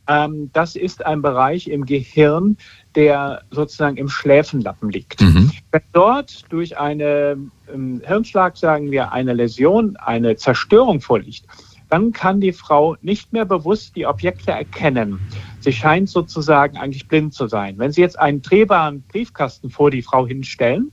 Ähm, 0.07 0.51
das 0.53 0.77
ist 0.77 1.07
ein 1.07 1.23
Bereich 1.23 1.67
im 1.67 1.87
Gehirn, 1.87 2.59
der 2.95 3.43
sozusagen 3.51 3.97
im 3.97 4.11
Schläfenlappen 4.11 4.91
liegt. 4.91 5.23
Mhm. 5.23 5.51
Wenn 5.71 5.83
dort 5.93 6.45
durch 6.51 6.77
einen 6.77 7.53
ähm, 7.73 8.03
Hirnschlag, 8.05 8.57
sagen 8.57 8.91
wir, 8.91 9.13
eine 9.13 9.33
Läsion, 9.33 9.97
eine 9.97 10.37
Zerstörung 10.37 11.01
vorliegt, 11.01 11.47
dann 11.89 12.13
kann 12.13 12.41
die 12.41 12.53
Frau 12.53 12.97
nicht 13.03 13.33
mehr 13.33 13.45
bewusst 13.45 13.97
die 13.97 14.07
Objekte 14.07 14.51
erkennen. 14.53 15.21
Sie 15.61 15.73
scheint 15.73 16.09
sozusagen 16.09 16.79
eigentlich 16.79 17.07
blind 17.07 17.35
zu 17.35 17.49
sein. 17.49 17.79
Wenn 17.79 17.93
Sie 17.93 18.01
jetzt 18.01 18.19
einen 18.19 18.41
drehbaren 18.41 19.03
Briefkasten 19.03 19.69
vor 19.69 19.91
die 19.91 20.03
Frau 20.03 20.27
hinstellen, 20.27 20.91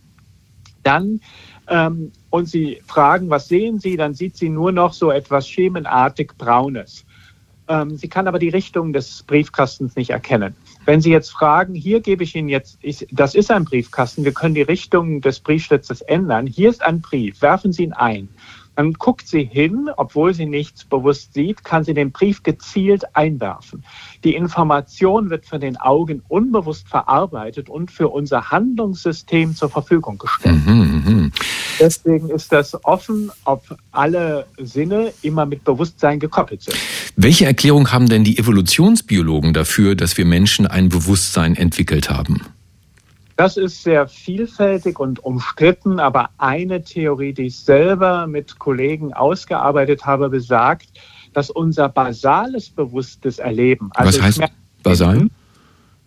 dann 0.84 1.22
ähm, 1.68 2.12
und 2.30 2.48
Sie 2.48 2.82
fragen, 2.86 3.30
was 3.30 3.48
sehen 3.48 3.80
Sie, 3.80 3.96
dann 3.96 4.14
sieht 4.14 4.36
sie 4.36 4.50
nur 4.50 4.72
noch 4.72 4.92
so 4.92 5.10
etwas 5.10 5.48
schemenartig 5.48 6.34
Braunes. 6.38 7.06
Ähm, 7.70 7.96
sie 7.96 8.10
kann 8.10 8.28
aber 8.28 8.40
die 8.40 8.50
Richtung 8.50 8.92
des 8.92 9.24
Briefkastens 9.24 9.96
nicht 9.96 10.10
erkennen. 10.10 10.56
Wenn 10.90 11.02
Sie 11.02 11.12
jetzt 11.12 11.30
fragen, 11.30 11.76
hier 11.76 12.00
gebe 12.00 12.24
ich 12.24 12.36
Ihnen 12.36 12.50
jetzt, 12.50 12.80
ich, 12.82 13.06
das 13.12 13.36
ist 13.36 13.52
ein 13.52 13.64
Briefkasten, 13.64 14.26
wir 14.26 14.34
können 14.34 14.56
die 14.56 14.64
Richtung 14.64 15.22
des 15.22 15.40
Briefschlitzes 15.40 16.02
ändern, 16.02 16.48
hier 16.48 16.68
ist 16.68 16.82
ein 16.82 17.00
Brief, 17.00 17.44
werfen 17.44 17.72
Sie 17.72 17.84
ihn 17.84 17.94
ein. 17.94 18.28
Dann 18.76 18.94
guckt 18.94 19.28
sie 19.28 19.44
hin, 19.44 19.90
obwohl 19.98 20.34
sie 20.34 20.46
nichts 20.46 20.86
bewusst 20.86 21.34
sieht, 21.34 21.64
kann 21.66 21.84
sie 21.84 21.94
den 21.94 22.12
Brief 22.12 22.42
gezielt 22.44 23.16
einwerfen. 23.16 23.84
Die 24.24 24.34
Information 24.34 25.30
wird 25.30 25.46
von 25.46 25.60
den 25.60 25.78
Augen 25.78 26.24
unbewusst 26.28 26.88
verarbeitet 26.88 27.70
und 27.70 27.92
für 27.92 28.08
unser 28.08 28.50
Handlungssystem 28.50 29.54
zur 29.54 29.70
Verfügung 29.70 30.18
gestellt. 30.18 30.66
Mhm, 30.66 31.04
mh. 31.06 31.32
Deswegen 31.80 32.30
ist 32.30 32.52
das 32.52 32.84
offen, 32.84 33.32
ob 33.46 33.64
alle 33.92 34.46
Sinne 34.58 35.14
immer 35.22 35.46
mit 35.46 35.64
Bewusstsein 35.64 36.20
gekoppelt 36.20 36.64
sind. 36.64 36.78
Welche 37.16 37.46
Erklärung 37.46 37.92
haben 37.92 38.10
denn 38.10 38.24
die 38.24 38.38
Evolutionsbiologen 38.38 39.54
dafür, 39.54 39.96
dass 39.96 40.18
wir 40.18 40.26
Menschen 40.26 40.68
ein 40.68 40.90
Bewusstsein 40.90 41.56
entwickelt 41.56 42.10
haben? 42.10 42.42
Das 43.38 43.56
ist 43.56 43.84
sehr 43.84 44.08
vielfältig 44.10 45.00
und 45.00 45.24
umstritten, 45.24 46.02
aber 46.02 46.30
eine 46.38 46.84
Theorie, 46.84 47.32
die 47.32 47.44
ich 47.44 47.60
selber 47.60 48.28
mit 48.28 48.60
Kollegen 48.60 49.14
ausgearbeitet 49.14 50.06
habe, 50.06 50.28
besagt, 50.28 50.90
dass 51.34 51.50
unser 51.50 51.88
basales 51.88 52.70
bewusstes 52.70 53.40
Erleben, 53.40 53.92
also 53.94 54.20
Was 54.20 54.26
heißt 54.26 54.44
basal? 54.84 55.30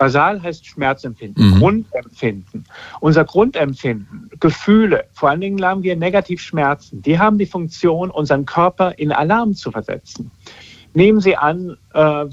Basal 0.02 0.42
heißt 0.42 0.66
Schmerzempfinden, 0.66 1.50
mhm. 1.50 1.58
Grundempfinden. 1.60 2.64
Unser 2.98 3.24
Grundempfinden, 3.24 4.28
Gefühle, 4.40 5.04
vor 5.12 5.30
allen 5.30 5.40
Dingen 5.40 5.64
haben 5.64 5.84
wir 5.84 5.94
Negativschmerzen, 5.94 7.02
die 7.02 7.20
haben 7.20 7.38
die 7.38 7.46
Funktion, 7.46 8.10
unseren 8.10 8.44
Körper 8.44 8.98
in 8.98 9.12
Alarm 9.12 9.54
zu 9.54 9.70
versetzen. 9.70 10.32
Nehmen 10.94 11.20
Sie 11.20 11.36
an, 11.36 11.78
äh, 11.94 12.26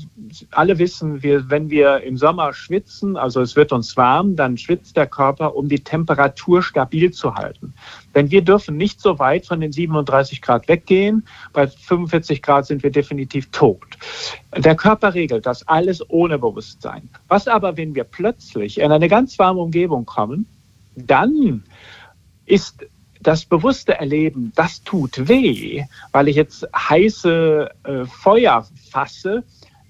alle 0.51 0.80
wissen, 0.80 1.24
wir, 1.24 1.50
wenn 1.50 1.70
wir 1.70 2.01
im 2.01 2.18
Sommer 2.18 2.54
schwitzen, 2.54 3.16
also 3.16 3.42
es 3.42 3.56
wird 3.56 3.72
uns 3.72 3.96
warm, 3.96 4.36
dann 4.36 4.58
schwitzt 4.58 4.98
der 4.98 5.08
Körper, 5.08 5.56
um 5.56 5.70
die 5.70 5.80
Temperatur 5.80 6.62
stabil 6.62 7.12
zu 7.12 7.36
halten. 7.36 7.74
Denn 8.16 8.32
wir 8.32 8.42
dürfen 8.42 8.75
nicht 8.75 9.00
so 9.00 9.18
weit 9.18 9.46
von 9.46 9.62
den 9.62 9.72
37 9.72 10.42
Grad 10.42 10.68
weggehen. 10.68 11.25
Bei 11.54 11.68
45 11.68 12.42
Grad 12.42 12.66
sind 12.66 12.84
wir 12.84 12.92
definitiv 12.92 13.50
tot. 13.51 13.86
Der 14.58 14.75
Körper 14.75 15.13
regelt 15.13 15.46
das 15.46 15.66
alles 15.68 16.04
ohne 16.10 16.38
Bewusstsein. 16.38 17.10
Was 17.30 17.48
aber, 17.48 17.78
wenn 17.78 17.96
wir 17.96 18.04
plötzlich 18.04 18.80
in 18.80 18.92
eine 18.92 19.08
ganz 19.08 19.39
warme 19.39 19.62
Umgebung 19.62 20.06
kommen, 20.06 20.46
dann 20.96 21.63
ist 22.46 22.86
das 23.22 23.46
bewusste 23.46 24.00
Erleben, 24.00 24.52
das 24.56 24.84
tut 24.84 25.28
weh, 25.28 25.84
weil 26.12 26.28
ich 26.28 26.36
jetzt 26.36 26.68
heiße 26.74 27.70
äh, 27.84 28.06
Feuer 28.06 28.66
fasse, 28.90 29.44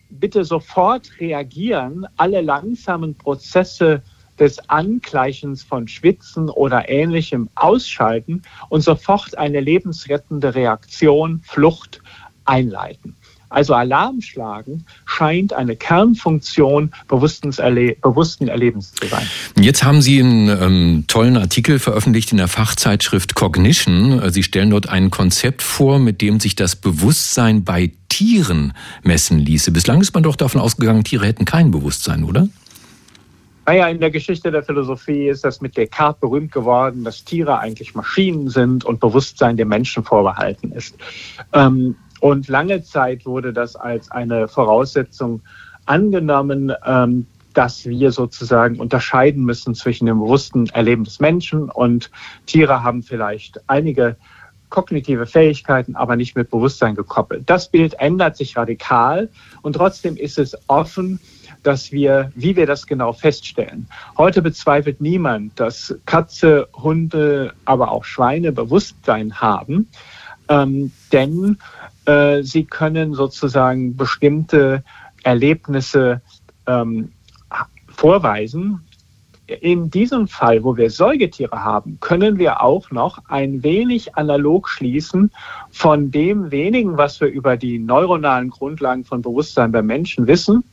bitte 0.10 0.44
sofort 0.44 1.12
reagieren, 1.20 2.08
alle 2.18 2.42
langsamen 2.42 3.16
Prozesse 3.16 4.02
des 4.40 4.70
Angleichens 4.70 5.64
von 5.64 5.88
Schwitzen 5.88 6.50
oder 6.50 6.90
ähnlichem 6.90 7.50
ausschalten 7.56 8.42
und 8.70 8.82
sofort 8.82 9.38
eine 9.38 9.60
lebensrettende 9.60 10.56
Reaktion, 10.56 11.42
Flucht 11.44 12.02
einleiten. 12.46 13.16
Also 13.50 13.74
Alarm 13.74 14.22
schlagen 14.22 14.86
scheint 15.06 15.54
eine 15.54 15.76
Kernfunktion 15.76 16.92
bewussten, 17.08 17.52
Erle 17.58 17.96
bewussten 18.02 18.48
Erlebens 18.48 18.94
zu 18.94 19.08
sein. 19.08 19.28
Jetzt 19.60 19.84
haben 19.84 20.02
Sie 20.02 20.20
einen 20.20 20.50
ähm, 20.50 21.04
tollen 21.08 21.38
Artikel 21.38 21.80
veröffentlicht 21.80 22.32
in 22.32 22.38
der 22.38 22.48
Fachzeitschrift 22.48 23.36
Cognition. 23.36 24.30
Sie 24.32 24.44
stellen 24.44 24.70
dort 24.70 24.90
ein 24.90 25.10
Konzept 25.10 25.62
vor, 25.62 26.00
mit 26.00 26.22
dem 26.22 26.40
sich 26.40 26.56
das 26.56 26.76
Bewusstsein 26.76 27.64
bei 27.64 27.92
Tieren 28.10 28.74
messen 29.04 29.40
ließe. 29.40 29.72
Bislang 29.72 30.02
ist 30.02 30.14
man 30.14 30.24
doch 30.24 30.36
davon 30.36 30.62
ausgegangen, 30.62 31.04
Tiere 31.04 31.26
hätten 31.26 31.46
kein 31.46 31.72
Bewusstsein, 31.72 32.24
oder? 32.24 32.48
Naja, 33.66 33.88
in 33.88 34.00
der 34.00 34.10
Geschichte 34.10 34.50
der 34.50 34.64
Philosophie 34.64 35.28
ist 35.28 35.46
das 35.46 35.62
mit 35.62 35.78
Descartes 35.78 36.20
berühmt 36.20 36.52
geworden, 36.52 37.04
dass 37.04 37.24
Tiere 37.24 37.60
eigentlich 37.60 37.94
Maschinen 37.94 38.50
sind 38.50 38.84
und 38.84 39.00
Bewusstsein 39.00 39.58
dem 39.58 39.68
Menschen 39.68 40.04
vorbehalten 40.04 40.72
ist. 40.72 40.96
Ähm, 41.54 41.96
und 42.20 42.48
lange 42.48 42.84
Zeit 42.84 43.26
wurde 43.26 43.54
das 43.54 43.76
als 43.76 44.12
eine 44.12 44.48
Voraussetzung 44.48 45.42
angenommen, 45.86 46.74
ähm, 46.86 47.26
dass 47.54 47.86
wir 47.86 48.12
sozusagen 48.12 48.80
unterscheiden 48.80 49.44
müssen 49.44 49.74
zwischen 49.74 50.06
dem 50.06 50.20
bewussten 50.20 50.68
Erleben 50.68 51.04
des 51.04 51.20
Menschen 51.20 51.70
und 51.70 52.12
Tiere 52.46 52.84
haben 52.84 53.02
vielleicht 53.04 53.60
einige 53.68 54.18
kognitive 54.70 55.26
Fähigkeiten, 55.26 55.96
aber 55.96 56.16
nicht 56.16 56.36
mit 56.36 56.52
Bewusstsein 56.52 56.96
gekoppelt. 56.96 57.50
Das 57.50 57.70
Bild 57.70 57.96
ändert 58.00 58.38
sich 58.38 58.56
radikal 58.56 59.30
und 59.64 59.74
trotzdem 59.74 60.16
ist 60.16 60.38
es 60.38 60.56
offen, 60.68 61.20
dass 61.64 61.92
wir, 61.92 62.32
wie 62.36 62.56
wir 62.56 62.66
das 62.66 62.88
genau 62.88 63.12
feststellen. 63.12 63.88
Heute 64.18 64.42
bezweifelt 64.42 65.02
niemand, 65.02 65.60
dass 65.60 65.96
Katze, 66.06 66.68
Hunde, 66.74 67.54
aber 67.66 67.92
auch 67.92 68.06
Schweine 68.06 68.52
Bewusstsein 68.52 69.42
haben, 69.42 69.90
ähm, 70.50 70.92
denn 71.12 71.58
äh, 72.06 72.44
sie 72.44 72.66
können 72.66 73.14
sozusagen 73.14 73.96
bestimmte 73.96 74.84
Erlebnisse 75.24 76.22
ähm, 76.68 77.12
vorweisen, 77.88 78.82
in 79.62 79.90
diesem 79.90 80.28
Fall, 80.28 80.64
wo 80.64 80.78
wir 80.78 80.92
Säugetiere 80.92 81.64
haben, 81.64 82.00
können 82.00 82.38
wir 82.38 82.62
auch 82.62 82.92
noch 82.92 83.20
ein 83.30 83.64
wenig 83.64 84.16
analog 84.16 84.70
schließen 84.70 85.32
von 85.72 86.12
dem 86.12 86.52
wenigen, 86.52 86.98
was 86.98 87.20
wir 87.20 87.30
über 87.30 87.58
die 87.58 87.80
neuronalen 87.80 88.50
Grundlagen 88.50 89.06
von 89.06 89.22
Bewusstsein 89.22 89.72
bei 89.72 89.82
Menschen 89.82 90.28
wissen, 90.28 90.64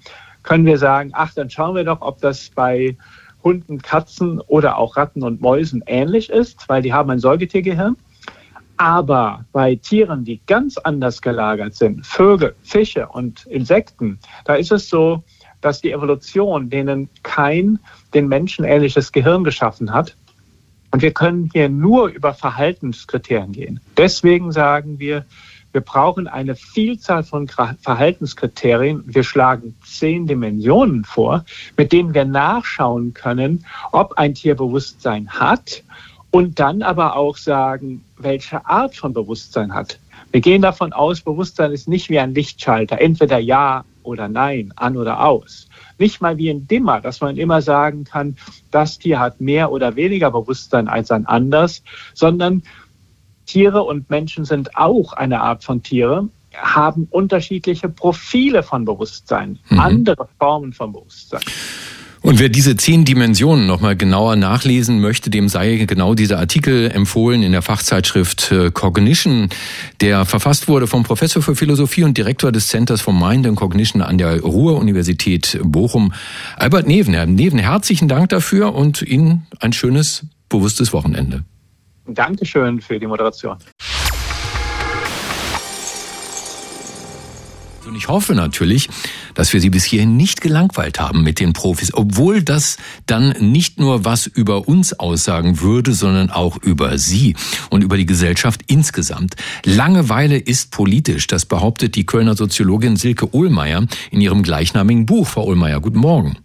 können 0.42 0.66
wir 0.66 0.78
sagen, 0.78 1.10
ach, 1.14 1.32
dann 1.34 1.50
schauen 1.50 1.74
wir 1.74 1.84
doch, 1.84 2.02
ob 2.02 2.20
das 2.20 2.50
bei 2.54 2.96
Hunden, 3.42 3.80
Katzen 3.80 4.40
oder 4.40 4.76
auch 4.76 4.96
Ratten 4.96 5.22
und 5.22 5.40
Mäusen 5.40 5.82
ähnlich 5.86 6.30
ist, 6.30 6.68
weil 6.68 6.82
die 6.82 6.92
haben 6.92 7.10
ein 7.10 7.18
Säugetiergehirn. 7.18 7.96
Aber 8.76 9.44
bei 9.52 9.76
Tieren, 9.76 10.24
die 10.24 10.40
ganz 10.46 10.76
anders 10.76 11.22
gelagert 11.22 11.74
sind, 11.74 12.06
Vögel, 12.06 12.54
Fische 12.62 13.08
und 13.08 13.46
Insekten, 13.46 14.18
da 14.44 14.54
ist 14.54 14.72
es 14.72 14.88
so, 14.88 15.22
dass 15.60 15.80
die 15.80 15.92
Evolution 15.92 16.68
denen 16.68 17.08
kein 17.22 17.78
den 18.12 18.28
Menschen 18.28 18.64
ähnliches 18.64 19.12
Gehirn 19.12 19.44
geschaffen 19.44 19.92
hat. 19.92 20.16
Und 20.92 21.02
wir 21.02 21.12
können 21.12 21.50
hier 21.52 21.68
nur 21.68 22.08
über 22.08 22.34
Verhaltenskriterien 22.34 23.52
gehen. 23.52 23.80
Deswegen 23.96 24.52
sagen 24.52 24.98
wir, 24.98 25.24
wir 25.72 25.80
brauchen 25.82 26.26
eine 26.26 26.54
Vielzahl 26.54 27.22
von 27.22 27.48
Verhaltenskriterien. 27.48 29.02
Wir 29.06 29.24
schlagen 29.24 29.76
zehn 29.84 30.26
Dimensionen 30.26 31.04
vor, 31.04 31.44
mit 31.76 31.92
denen 31.92 32.14
wir 32.14 32.24
nachschauen 32.24 33.12
können, 33.12 33.66
ob 33.92 34.14
ein 34.16 34.34
Tier 34.34 34.54
Bewusstsein 34.54 35.28
hat 35.28 35.82
und 36.36 36.58
dann 36.58 36.82
aber 36.82 37.16
auch 37.16 37.38
sagen, 37.38 38.04
welche 38.18 38.66
Art 38.66 38.94
von 38.94 39.14
Bewusstsein 39.14 39.72
hat. 39.72 39.98
Wir 40.32 40.42
gehen 40.42 40.60
davon 40.60 40.92
aus, 40.92 41.22
Bewusstsein 41.22 41.72
ist 41.72 41.88
nicht 41.88 42.10
wie 42.10 42.18
ein 42.18 42.34
Lichtschalter, 42.34 43.00
entweder 43.00 43.38
ja 43.38 43.86
oder 44.02 44.28
nein, 44.28 44.70
an 44.76 44.98
oder 44.98 45.24
aus. 45.24 45.66
Nicht 45.98 46.20
mal 46.20 46.36
wie 46.36 46.50
ein 46.50 46.68
Dimmer, 46.68 47.00
dass 47.00 47.22
man 47.22 47.38
immer 47.38 47.62
sagen 47.62 48.04
kann, 48.04 48.36
das 48.70 48.98
Tier 48.98 49.18
hat 49.18 49.40
mehr 49.40 49.72
oder 49.72 49.96
weniger 49.96 50.30
Bewusstsein 50.30 50.88
als 50.88 51.10
ein 51.10 51.24
anderes, 51.24 51.82
sondern 52.12 52.62
Tiere 53.46 53.82
und 53.82 54.10
Menschen 54.10 54.44
sind 54.44 54.76
auch 54.76 55.14
eine 55.14 55.40
Art 55.40 55.64
von 55.64 55.82
Tiere, 55.82 56.28
haben 56.54 57.08
unterschiedliche 57.10 57.88
Profile 57.88 58.62
von 58.62 58.84
Bewusstsein, 58.84 59.58
mhm. 59.70 59.80
andere 59.80 60.28
Formen 60.38 60.74
von 60.74 60.92
Bewusstsein. 60.92 61.40
Und 62.26 62.40
wer 62.40 62.48
diese 62.48 62.74
zehn 62.74 63.04
Dimensionen 63.04 63.68
nochmal 63.68 63.94
genauer 63.94 64.34
nachlesen 64.34 65.00
möchte, 65.00 65.30
dem 65.30 65.48
sei 65.48 65.76
genau 65.86 66.16
dieser 66.16 66.40
Artikel 66.40 66.90
empfohlen 66.90 67.44
in 67.44 67.52
der 67.52 67.62
Fachzeitschrift 67.62 68.50
äh, 68.50 68.72
Cognition, 68.72 69.48
der 70.00 70.24
verfasst 70.24 70.66
wurde 70.66 70.88
vom 70.88 71.04
Professor 71.04 71.40
für 71.40 71.54
Philosophie 71.54 72.02
und 72.02 72.18
Direktor 72.18 72.50
des 72.50 72.66
Centers 72.66 73.00
for 73.00 73.14
Mind 73.14 73.46
and 73.46 73.56
Cognition 73.56 74.02
an 74.02 74.18
der 74.18 74.40
Ruhr-Universität 74.40 75.60
Bochum, 75.62 76.12
Albert 76.56 76.88
Neven. 76.88 77.14
Herr 77.14 77.26
Neven, 77.26 77.60
herzlichen 77.60 78.08
Dank 78.08 78.30
dafür 78.30 78.74
und 78.74 79.02
Ihnen 79.02 79.46
ein 79.60 79.72
schönes, 79.72 80.26
bewusstes 80.48 80.92
Wochenende. 80.92 81.44
Dankeschön 82.08 82.80
für 82.80 82.98
die 82.98 83.06
Moderation. 83.06 83.56
Und 87.86 87.94
ich 87.94 88.08
hoffe 88.08 88.34
natürlich, 88.34 88.88
dass 89.34 89.52
wir 89.52 89.60
Sie 89.60 89.70
bis 89.70 89.84
hierhin 89.84 90.16
nicht 90.16 90.40
gelangweilt 90.40 90.98
haben 90.98 91.22
mit 91.22 91.38
den 91.38 91.52
Profis, 91.52 91.94
obwohl 91.94 92.42
das 92.42 92.78
dann 93.06 93.30
nicht 93.38 93.78
nur 93.78 94.04
was 94.04 94.26
über 94.26 94.66
uns 94.66 94.98
aussagen 94.98 95.60
würde, 95.60 95.92
sondern 95.92 96.30
auch 96.30 96.56
über 96.62 96.98
Sie 96.98 97.36
und 97.70 97.84
über 97.84 97.96
die 97.96 98.06
Gesellschaft 98.06 98.62
insgesamt. 98.66 99.36
Langeweile 99.64 100.36
ist 100.36 100.72
politisch, 100.72 101.28
das 101.28 101.46
behauptet 101.46 101.94
die 101.94 102.04
Kölner 102.04 102.34
Soziologin 102.34 102.96
Silke 102.96 103.32
Ohlmeier 103.32 103.86
in 104.10 104.20
ihrem 104.20 104.42
gleichnamigen 104.42 105.06
Buch. 105.06 105.28
Frau 105.28 105.44
Ohlmeier, 105.44 105.80
guten 105.80 106.00
Morgen. 106.00 106.38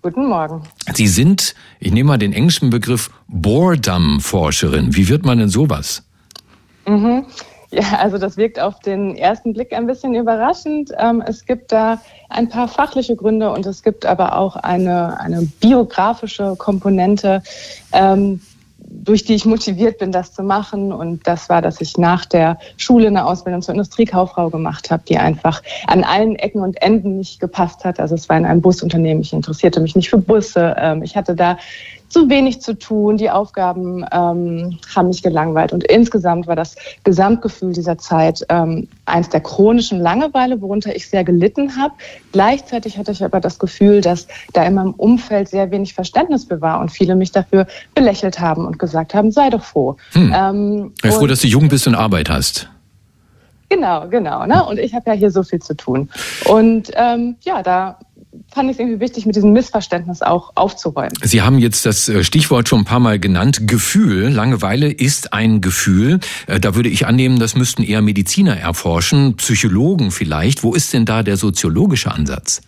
Guten 0.00 0.28
Morgen. 0.28 0.62
Sie 0.94 1.08
sind, 1.08 1.54
ich 1.80 1.92
nehme 1.92 2.08
mal 2.08 2.18
den 2.18 2.32
englischen 2.32 2.70
Begriff 2.70 3.10
Boredom-Forscherin. 3.26 4.94
Wie 4.94 5.08
wird 5.08 5.26
man 5.26 5.38
denn 5.38 5.48
sowas? 5.50 6.04
Mhm. 6.86 7.26
Ja, 7.70 7.98
also 7.98 8.16
das 8.16 8.36
wirkt 8.36 8.58
auf 8.58 8.80
den 8.80 9.14
ersten 9.14 9.52
Blick 9.52 9.74
ein 9.74 9.86
bisschen 9.86 10.14
überraschend. 10.14 10.90
Ähm, 10.98 11.22
es 11.26 11.44
gibt 11.44 11.70
da 11.70 12.00
ein 12.30 12.48
paar 12.48 12.66
fachliche 12.66 13.14
Gründe 13.14 13.50
und 13.50 13.66
es 13.66 13.82
gibt 13.82 14.06
aber 14.06 14.38
auch 14.38 14.56
eine, 14.56 15.20
eine 15.20 15.42
biografische 15.60 16.56
Komponente, 16.56 17.42
ähm, 17.92 18.40
durch 18.78 19.24
die 19.24 19.34
ich 19.34 19.44
motiviert 19.44 19.98
bin, 19.98 20.12
das 20.12 20.32
zu 20.32 20.42
machen. 20.42 20.92
Und 20.92 21.26
das 21.26 21.50
war, 21.50 21.60
dass 21.60 21.80
ich 21.82 21.98
nach 21.98 22.24
der 22.24 22.58
Schule 22.78 23.08
eine 23.08 23.26
Ausbildung 23.26 23.60
zur 23.60 23.74
Industriekauffrau 23.74 24.48
gemacht 24.48 24.90
habe, 24.90 25.02
die 25.06 25.18
einfach 25.18 25.62
an 25.86 26.04
allen 26.04 26.36
Ecken 26.36 26.62
und 26.62 26.80
Enden 26.80 27.18
nicht 27.18 27.38
gepasst 27.38 27.84
hat. 27.84 28.00
Also 28.00 28.14
es 28.14 28.30
war 28.30 28.38
in 28.38 28.46
einem 28.46 28.62
Busunternehmen, 28.62 29.22
ich 29.22 29.34
interessierte 29.34 29.80
mich 29.80 29.94
nicht 29.94 30.08
für 30.08 30.18
Busse. 30.18 30.74
Ähm, 30.78 31.02
ich 31.02 31.16
hatte 31.16 31.34
da 31.34 31.58
zu 32.08 32.28
wenig 32.28 32.60
zu 32.60 32.78
tun. 32.78 33.16
Die 33.16 33.30
Aufgaben 33.30 34.04
ähm, 34.12 34.78
haben 34.94 35.08
mich 35.08 35.22
gelangweilt. 35.22 35.72
Und 35.72 35.84
insgesamt 35.84 36.46
war 36.46 36.56
das 36.56 36.76
Gesamtgefühl 37.04 37.72
dieser 37.72 37.98
Zeit 37.98 38.44
ähm, 38.48 38.88
eins 39.06 39.28
der 39.28 39.40
chronischen 39.40 40.00
Langeweile, 40.00 40.60
worunter 40.60 40.94
ich 40.94 41.08
sehr 41.08 41.24
gelitten 41.24 41.76
habe. 41.76 41.94
Gleichzeitig 42.32 42.98
hatte 42.98 43.12
ich 43.12 43.24
aber 43.24 43.40
das 43.40 43.58
Gefühl, 43.58 44.00
dass 44.00 44.26
da 44.52 44.64
in 44.64 44.74
meinem 44.74 44.94
Umfeld 44.94 45.48
sehr 45.48 45.70
wenig 45.70 45.94
Verständnis 45.94 46.44
für 46.44 46.60
war 46.60 46.80
und 46.80 46.90
viele 46.90 47.14
mich 47.14 47.32
dafür 47.32 47.66
belächelt 47.94 48.40
haben 48.40 48.66
und 48.66 48.78
gesagt 48.78 49.14
haben, 49.14 49.30
sei 49.30 49.50
doch 49.50 49.64
froh. 49.64 49.96
Hm. 50.12 50.34
Ähm, 50.34 50.92
sei 51.02 51.12
froh, 51.12 51.26
dass 51.26 51.40
du 51.40 51.48
jung 51.48 51.68
bist 51.68 51.86
und 51.86 51.94
Arbeit 51.94 52.30
hast. 52.30 52.68
Genau, 53.68 54.08
genau. 54.08 54.46
Ne? 54.46 54.64
Und 54.64 54.78
ich 54.78 54.94
habe 54.94 55.10
ja 55.10 55.12
hier 55.12 55.30
so 55.30 55.42
viel 55.42 55.60
zu 55.60 55.76
tun. 55.76 56.08
Und 56.46 56.90
ähm, 56.94 57.36
ja, 57.42 57.62
da 57.62 57.98
fand 58.52 58.70
ich 58.70 58.76
es 58.76 58.80
irgendwie 58.80 59.00
wichtig, 59.00 59.26
mit 59.26 59.36
diesem 59.36 59.52
Missverständnis 59.52 60.22
auch 60.22 60.52
aufzuräumen. 60.54 61.12
Sie 61.22 61.42
haben 61.42 61.58
jetzt 61.58 61.86
das 61.86 62.08
äh, 62.08 62.24
Stichwort 62.24 62.68
schon 62.68 62.80
ein 62.80 62.84
paar 62.84 63.00
Mal 63.00 63.18
genannt. 63.18 63.66
Gefühl. 63.66 64.28
Langeweile 64.28 64.90
ist 64.90 65.32
ein 65.32 65.60
Gefühl. 65.60 66.20
Äh, 66.46 66.60
da 66.60 66.74
würde 66.74 66.88
ich 66.88 67.06
annehmen, 67.06 67.38
das 67.38 67.54
müssten 67.54 67.82
eher 67.82 68.02
Mediziner 68.02 68.56
erforschen, 68.56 69.36
Psychologen 69.36 70.10
vielleicht. 70.10 70.62
Wo 70.62 70.74
ist 70.74 70.92
denn 70.92 71.04
da 71.04 71.22
der 71.22 71.36
soziologische 71.36 72.10
Ansatz? 72.10 72.60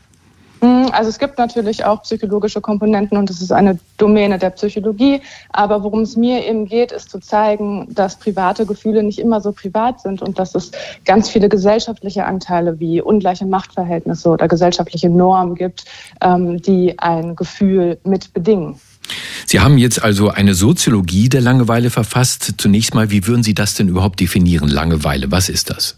Mm, 0.61 0.87
also 0.93 1.09
es 1.09 1.19
gibt 1.19 1.39
natürlich 1.39 1.85
auch 1.85 2.03
psychologische 2.03 2.61
Komponenten 2.61 3.17
und 3.17 3.31
es 3.31 3.41
ist 3.41 3.53
eine 3.53 3.79
Domäne 3.97 4.39
der 4.39 4.51
Psychologie. 4.51 5.21
Aber 5.51 5.83
worum 5.83 6.03
es 6.03 6.17
mir 6.17 6.47
eben 6.47 6.67
geht, 6.67 6.93
ist 6.93 7.11
zu 7.11 7.19
zeigen, 7.19 7.87
dass 7.91 8.17
private 8.17 8.67
Gefühle 8.67 9.03
nicht 9.03 9.19
immer 9.19 9.41
so 9.41 9.53
privat 9.53 10.01
sind 10.01 10.23
und 10.23 10.39
dass 10.39 10.55
es 10.55 10.73
ganz 11.05 11.31
viele 11.31 11.49
gesellschaftliche 11.49 12.25
Anteile 12.25 12.79
wie 12.79 13.01
ungleiche 13.01 13.47
Machtverhältnisse 13.47 14.29
oder 14.29 14.49
gesellschaftliche 14.49 15.09
Normen 15.09 15.55
gibt, 15.55 15.85
ähm, 16.21 16.61
die 16.61 16.99
ein 16.99 17.37
Gefühl 17.37 17.99
mit 18.05 18.33
bedingen. 18.35 18.81
Sie 19.47 19.61
haben 19.61 19.79
jetzt 19.79 20.03
also 20.03 20.29
eine 20.29 20.55
Soziologie 20.55 21.29
der 21.29 21.41
Langeweile 21.41 21.91
verfasst. 21.91 22.55
Zunächst 22.59 22.95
mal, 22.95 23.11
wie 23.11 23.27
würden 23.27 23.43
Sie 23.43 23.55
das 23.55 23.75
denn 23.75 23.89
überhaupt 23.89 24.21
definieren, 24.21 24.69
Langeweile? 24.69 25.33
Was 25.33 25.49
ist 25.49 25.71
das? 25.71 25.97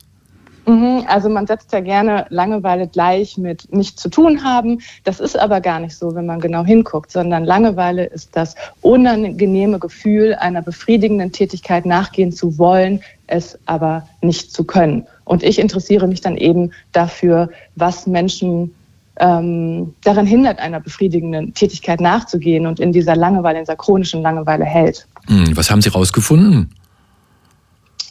Mhm, 0.67 1.05
also 1.09 1.29
man 1.29 1.47
setzt 1.47 1.73
ja 1.73 1.81
gerne 1.81 2.27
Langeweile 2.29 2.87
gleich 2.87 3.37
mit 3.37 3.73
nichts 3.73 4.01
zu 4.01 4.09
tun 4.09 4.45
haben. 4.45 4.81
Das 5.05 5.19
ist 5.19 5.39
aber 5.39 5.61
gar 5.61 5.81
nicht 5.81 5.97
so, 5.97 6.15
wenn 6.15 6.27
man 6.27 6.41
genau 6.41 6.65
hinguckt, 6.65 7.11
sondern 7.11 7.45
Langeweile 7.45 8.05
ist 8.05 8.37
das 8.37 8.55
unangenehme 8.81 9.79
Gefühl, 9.79 10.35
einer 10.35 10.63
befriedigenden 10.63 11.33
Tätigkeit 11.33 11.85
nachgehen 11.85 12.33
zu 12.33 12.59
wollen, 12.59 13.01
es 13.27 13.59
aber 13.67 14.07
nicht 14.21 14.53
zu 14.53 14.65
können. 14.65 15.07
Und 15.25 15.43
ich 15.43 15.59
interessiere 15.59 16.07
mich 16.07 16.21
dann 16.21 16.37
eben 16.37 16.73
dafür, 16.93 17.51
was 17.75 18.07
Menschen 18.07 18.73
ähm, 19.19 19.95
daran 20.05 20.27
hindert, 20.27 20.59
einer 20.59 20.81
befriedigenden 20.81 21.55
Tätigkeit 21.55 22.01
nachzugehen 22.01 22.67
und 22.67 22.81
in 22.81 22.93
dieser 22.93 23.17
Langeweile, 23.17 23.59
in 23.59 23.65
dieser 23.65 23.77
chronischen 23.77 24.23
Langeweile 24.23 24.65
hält. 24.65 25.07
Hm, 25.27 25.57
was 25.57 25.71
haben 25.71 25.83
Sie 25.83 25.91
herausgefunden? 25.91 26.71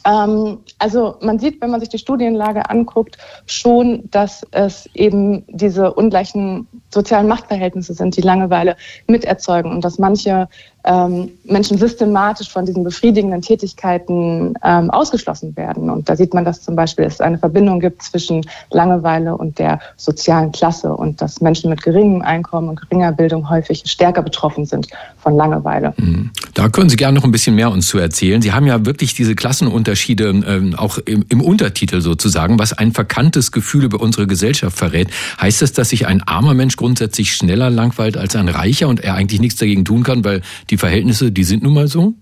Ähm, 0.04 0.58
also 0.78 1.16
man 1.20 1.38
sieht, 1.38 1.60
wenn 1.60 1.70
man 1.70 1.80
sich 1.80 1.88
die 1.88 1.98
Studienlage 1.98 2.68
anguckt, 2.68 3.18
schon, 3.46 4.08
dass 4.10 4.46
es 4.50 4.88
eben 4.94 5.44
diese 5.48 5.92
ungleichen 5.92 6.66
sozialen 6.92 7.28
Machtverhältnisse 7.28 7.94
sind, 7.94 8.16
die 8.16 8.22
Langeweile 8.22 8.76
miterzeugen 9.06 9.70
und 9.70 9.84
dass 9.84 9.98
manche 9.98 10.48
ähm, 10.84 11.30
Menschen 11.44 11.78
systematisch 11.78 12.50
von 12.50 12.66
diesen 12.66 12.84
befriedigenden 12.84 13.42
Tätigkeiten 13.42 14.54
ähm, 14.64 14.90
ausgeschlossen 14.90 15.56
werden. 15.56 15.90
Und 15.90 16.08
da 16.08 16.16
sieht 16.16 16.34
man, 16.34 16.44
dass 16.44 16.62
zum 16.62 16.76
Beispiel 16.76 17.04
es 17.04 17.20
eine 17.20 17.38
Verbindung 17.38 17.80
gibt 17.80 18.02
zwischen 18.02 18.44
Langeweile 18.70 19.36
und 19.36 19.58
der 19.58 19.80
sozialen 19.96 20.52
Klasse 20.52 20.92
und 20.94 21.20
dass 21.20 21.40
Menschen 21.40 21.70
mit 21.70 21.82
geringem 21.82 22.22
Einkommen 22.22 22.68
und 22.68 22.80
geringer 22.80 23.12
Bildung 23.12 23.48
häufig 23.48 23.82
stärker 23.86 24.22
betroffen 24.22 24.66
sind 24.66 24.88
von 25.18 25.36
Langeweile. 25.36 25.94
Mhm. 25.96 26.30
Da 26.54 26.68
können 26.68 26.90
Sie 26.90 26.96
gerne 26.96 27.16
noch 27.16 27.24
ein 27.24 27.32
bisschen 27.32 27.54
mehr 27.54 27.70
uns 27.70 27.86
zu 27.86 27.98
erzählen. 27.98 28.42
Sie 28.42 28.52
haben 28.52 28.66
ja 28.66 28.84
wirklich 28.84 29.14
diese 29.14 29.34
Klassenunterschiede 29.34 30.28
ähm, 30.28 30.74
auch 30.76 30.98
im, 30.98 31.24
im 31.28 31.40
Untertitel 31.40 32.00
sozusagen, 32.00 32.58
was 32.58 32.72
ein 32.72 32.92
verkanntes 32.92 33.52
Gefühl 33.52 33.84
über 33.84 34.00
unsere 34.00 34.26
Gesellschaft 34.26 34.76
verrät. 34.76 35.08
Heißt 35.40 35.62
das, 35.62 35.72
dass 35.72 35.90
sich 35.90 36.06
ein 36.06 36.22
armer 36.22 36.54
Mensch 36.54 36.76
grundsätzlich 36.76 37.34
schneller 37.34 37.70
langweilt 37.70 38.16
als 38.16 38.36
ein 38.36 38.48
reicher 38.48 38.88
und 38.88 39.00
er 39.00 39.14
eigentlich 39.14 39.40
nichts 39.40 39.58
dagegen 39.58 39.84
tun 39.84 40.02
kann, 40.02 40.24
weil 40.24 40.42
die 40.72 40.78
Verhältnisse, 40.78 41.30
die 41.30 41.44
sind 41.44 41.62
nun 41.62 41.74
mal 41.74 41.86
so? 41.86 42.14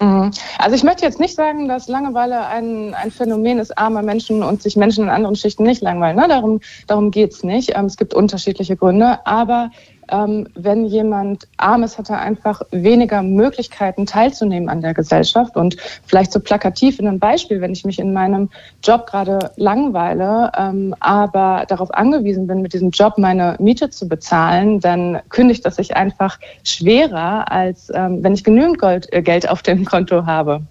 Mhm. 0.00 0.32
Also 0.58 0.76
ich 0.76 0.82
möchte 0.82 1.04
jetzt 1.04 1.20
nicht 1.20 1.34
sagen, 1.34 1.68
dass 1.68 1.88
Langeweile 1.88 2.46
ein, 2.46 2.92
ein 2.94 3.10
Phänomen 3.10 3.58
ist 3.58 3.78
armer 3.78 4.02
Menschen 4.02 4.42
und 4.42 4.62
sich 4.62 4.76
Menschen 4.76 5.04
in 5.04 5.10
anderen 5.10 5.36
Schichten 5.36 5.62
nicht 5.62 5.80
langweilen. 5.80 6.16
Ne? 6.16 6.26
Darum, 6.28 6.60
darum 6.88 7.10
geht 7.10 7.32
es 7.32 7.44
nicht. 7.44 7.72
Ähm, 7.76 7.86
es 7.86 7.96
gibt 7.96 8.14
unterschiedliche 8.14 8.76
Gründe. 8.76 9.24
Aber 9.26 9.70
ähm, 10.10 10.48
wenn 10.54 10.86
jemand 10.86 11.48
arm 11.56 11.82
ist, 11.82 11.98
hat 11.98 12.10
er 12.10 12.20
einfach 12.20 12.62
weniger 12.70 13.22
Möglichkeiten 13.22 14.06
teilzunehmen 14.06 14.68
an 14.68 14.80
der 14.80 14.94
Gesellschaft. 14.94 15.56
Und 15.56 15.76
vielleicht 16.06 16.32
so 16.32 16.40
plakativ 16.40 16.98
in 16.98 17.06
einem 17.06 17.18
Beispiel, 17.18 17.60
wenn 17.60 17.72
ich 17.72 17.84
mich 17.84 17.98
in 17.98 18.12
meinem 18.12 18.50
Job 18.82 19.06
gerade 19.06 19.50
langweile, 19.56 20.52
ähm, 20.56 20.94
aber 21.00 21.64
darauf 21.68 21.92
angewiesen 21.92 22.46
bin, 22.46 22.62
mit 22.62 22.72
diesem 22.72 22.90
Job 22.90 23.18
meine 23.18 23.56
Miete 23.58 23.90
zu 23.90 24.08
bezahlen, 24.08 24.80
dann 24.80 25.20
kündigt 25.28 25.64
das 25.64 25.76
sich 25.76 25.96
einfach 25.96 26.38
schwerer, 26.64 27.50
als 27.50 27.90
ähm, 27.94 28.22
wenn 28.22 28.34
ich 28.34 28.44
genügend 28.44 28.78
Gold, 28.78 29.12
äh, 29.12 29.22
Geld 29.22 29.48
auf 29.48 29.62
dem 29.62 29.84
Konto 29.84 30.26
habe. 30.26 30.62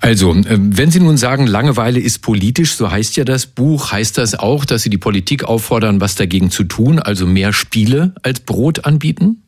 Also, 0.00 0.32
äh, 0.34 0.44
wenn 0.58 0.90
Sie 0.90 1.00
nun 1.00 1.16
sagen, 1.16 1.46
Langeweile 1.46 2.00
ist 2.00 2.20
politisch, 2.20 2.74
so 2.74 2.90
heißt 2.90 3.16
ja 3.16 3.24
das 3.24 3.46
Buch, 3.46 3.92
heißt 3.92 4.18
das 4.18 4.34
auch, 4.34 4.64
dass 4.64 4.82
Sie 4.82 4.90
die 4.90 4.98
Politik 4.98 5.44
auffordern, 5.44 6.00
was 6.00 6.14
dagegen 6.14 6.50
zu 6.50 6.64
tun, 6.64 6.98
also 6.98 7.26
mehr 7.26 7.52
Spiele 7.52 8.14
als 8.22 8.40
Brot 8.40 8.84
anbieten? 8.84 9.42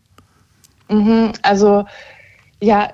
Mhm, 0.89 1.33
also, 1.43 1.85
ja, 2.61 2.91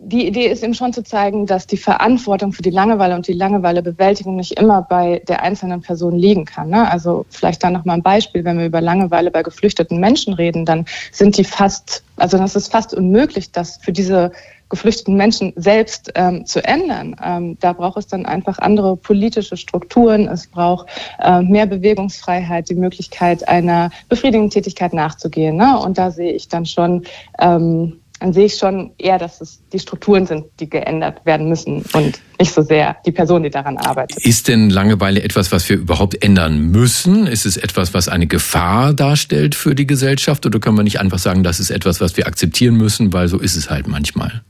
die 0.00 0.28
Idee 0.28 0.46
ist 0.46 0.62
eben 0.62 0.74
schon 0.74 0.92
zu 0.92 1.02
zeigen, 1.02 1.46
dass 1.46 1.66
die 1.66 1.76
Verantwortung 1.76 2.52
für 2.52 2.62
die 2.62 2.70
Langeweile 2.70 3.16
und 3.16 3.26
die 3.26 3.32
Langeweilebewältigung 3.32 4.36
nicht 4.36 4.58
immer 4.58 4.82
bei 4.82 5.22
der 5.26 5.42
einzelnen 5.42 5.82
Person 5.82 6.16
liegen 6.16 6.44
kann. 6.44 6.70
Ne? 6.70 6.88
Also 6.88 7.26
vielleicht 7.30 7.64
da 7.64 7.70
nochmal 7.70 7.96
ein 7.96 8.02
Beispiel, 8.02 8.44
wenn 8.44 8.58
wir 8.58 8.66
über 8.66 8.80
Langeweile 8.80 9.32
bei 9.32 9.42
geflüchteten 9.42 9.98
Menschen 9.98 10.34
reden, 10.34 10.64
dann 10.64 10.84
sind 11.10 11.36
die 11.36 11.42
fast, 11.42 12.04
also 12.16 12.38
das 12.38 12.54
ist 12.54 12.70
fast 12.70 12.94
unmöglich, 12.94 13.50
dass 13.50 13.78
für 13.78 13.92
diese 13.92 14.30
geflüchteten 14.68 15.16
Menschen 15.16 15.52
selbst 15.56 16.12
ähm, 16.14 16.44
zu 16.46 16.62
ändern. 16.64 17.16
Ähm, 17.24 17.56
da 17.60 17.72
braucht 17.72 17.98
es 17.98 18.06
dann 18.06 18.26
einfach 18.26 18.58
andere 18.58 18.96
politische 18.96 19.56
Strukturen. 19.56 20.28
Es 20.28 20.46
braucht 20.46 20.88
äh, 21.20 21.40
mehr 21.42 21.66
Bewegungsfreiheit, 21.66 22.68
die 22.68 22.74
Möglichkeit 22.74 23.48
einer 23.48 23.90
befriedigenden 24.08 24.50
Tätigkeit 24.50 24.92
nachzugehen. 24.92 25.56
Ne? 25.56 25.78
Und 25.78 25.98
da 25.98 26.10
sehe 26.10 26.32
ich 26.32 26.48
dann 26.48 26.66
schon, 26.66 27.04
ähm, 27.38 28.00
dann 28.20 28.32
sehe 28.32 28.46
ich 28.46 28.56
schon 28.56 28.90
eher, 28.98 29.18
dass 29.18 29.40
es 29.40 29.60
die 29.72 29.78
Strukturen 29.78 30.26
sind, 30.26 30.44
die 30.58 30.68
geändert 30.68 31.24
werden 31.24 31.48
müssen 31.48 31.84
und 31.92 32.20
nicht 32.38 32.52
so 32.52 32.62
sehr 32.62 32.96
die 33.06 33.12
Person, 33.12 33.44
die 33.44 33.50
daran 33.50 33.76
arbeitet. 33.76 34.18
Ist 34.24 34.48
denn 34.48 34.70
Langeweile 34.70 35.22
etwas, 35.22 35.52
was 35.52 35.68
wir 35.68 35.76
überhaupt 35.76 36.22
ändern 36.22 36.70
müssen? 36.70 37.26
Ist 37.26 37.46
es 37.46 37.56
etwas, 37.56 37.94
was 37.94 38.08
eine 38.08 38.26
Gefahr 38.26 38.92
darstellt 38.92 39.54
für 39.54 39.74
die 39.74 39.86
Gesellschaft? 39.86 40.44
Oder 40.46 40.58
können 40.58 40.76
wir 40.76 40.82
nicht 40.82 41.00
einfach 41.00 41.20
sagen, 41.20 41.44
das 41.44 41.60
ist 41.60 41.70
etwas, 41.70 42.00
was 42.00 42.16
wir 42.16 42.26
akzeptieren 42.26 42.76
müssen, 42.76 43.12
weil 43.12 43.28
so 43.28 43.38
ist 43.38 43.56
es 43.56 43.70
halt 43.70 43.86
manchmal? 43.86 44.42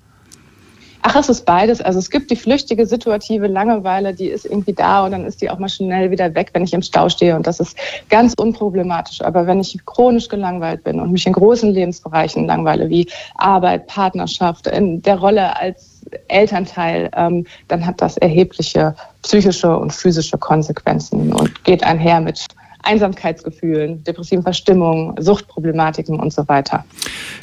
Ach, 1.03 1.17
es 1.17 1.29
ist 1.29 1.45
beides. 1.45 1.81
Also 1.81 1.99
es 1.99 2.11
gibt 2.11 2.31
die 2.31 2.37
flüchtige, 2.37 2.85
situative 2.85 3.47
Langeweile, 3.47 4.15
die 4.15 4.27
ist 4.27 4.45
irgendwie 4.45 4.73
da 4.73 5.05
und 5.05 5.13
dann 5.13 5.25
ist 5.25 5.41
die 5.41 5.49
auch 5.49 5.59
mal 5.59 5.69
schnell 5.69 6.11
wieder 6.11 6.35
weg, 6.35 6.51
wenn 6.53 6.65
ich 6.65 6.75
im 6.75 6.83
Stau 6.83 7.09
stehe. 7.09 7.37
Und 7.37 7.47
das 7.47 7.61
ist 7.61 7.77
ganz 8.09 8.35
unproblematisch. 8.37 9.23
Aber 9.23 9.47
wenn 9.47 9.61
ich 9.61 9.79
chronisch 9.87 10.29
gelangweilt 10.29 10.83
bin 10.85 11.01
und 11.01 11.13
mich 11.13 11.27
in 11.27 11.33
großen 11.33 11.71
Lebensbereichen 11.71 12.47
langweile, 12.47 12.89
wie 12.89 13.09
Arbeit, 13.37 13.87
Partnerschaft, 13.87 14.67
in 14.67 15.01
der 15.03 15.19
Rolle 15.19 15.57
als 15.59 16.01
Elternteil, 16.29 17.11
ähm, 17.15 17.47
dann 17.69 17.87
hat 17.87 18.01
das 18.01 18.17
erhebliche 18.17 18.95
psychische 19.23 19.77
und 19.77 19.93
physische 19.93 20.39
Konsequenzen 20.39 21.33
und 21.33 21.65
geht 21.65 21.85
einher 21.85 22.21
mit 22.21 22.45
Einsamkeitsgefühlen, 22.83 24.05
depressiven 24.05 24.43
Verstimmungen, 24.43 25.14
Suchtproblematiken 25.23 26.19
und 26.19 26.33
so 26.33 26.47
weiter. 26.49 26.85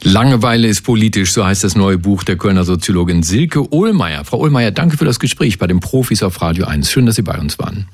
Langeweile 0.02 0.68
ist 0.68 0.82
politisch, 0.82 1.34
so 1.34 1.46
heißt 1.46 1.64
das 1.64 1.76
neue 1.76 1.98
Buch 1.98 2.24
der 2.24 2.38
Kölner 2.38 2.64
Soziologin 2.64 3.24
Silke 3.24 3.72
Ohlmeier. 3.74 4.26
Frau 4.26 4.40
Ohlmeier, 4.40 4.72
danke 4.72 4.98
für 4.98 5.06
das 5.06 5.20
Gespräch 5.20 5.58
bei 5.60 5.68
den 5.68 5.80
Profis 5.80 6.24
auf 6.24 6.42
Radio 6.42 6.66
1. 6.66 6.90
Schön, 6.90 7.06
dass 7.06 7.16
Sie 7.16 7.22
bei 7.22 7.38
uns 7.38 7.60
waren. 7.60 7.88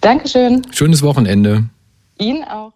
Dankeschön. 0.00 0.62
Schönes 0.72 1.02
Wochenende. 1.02 1.64
Ihnen 2.18 2.44
auch. 2.44 2.72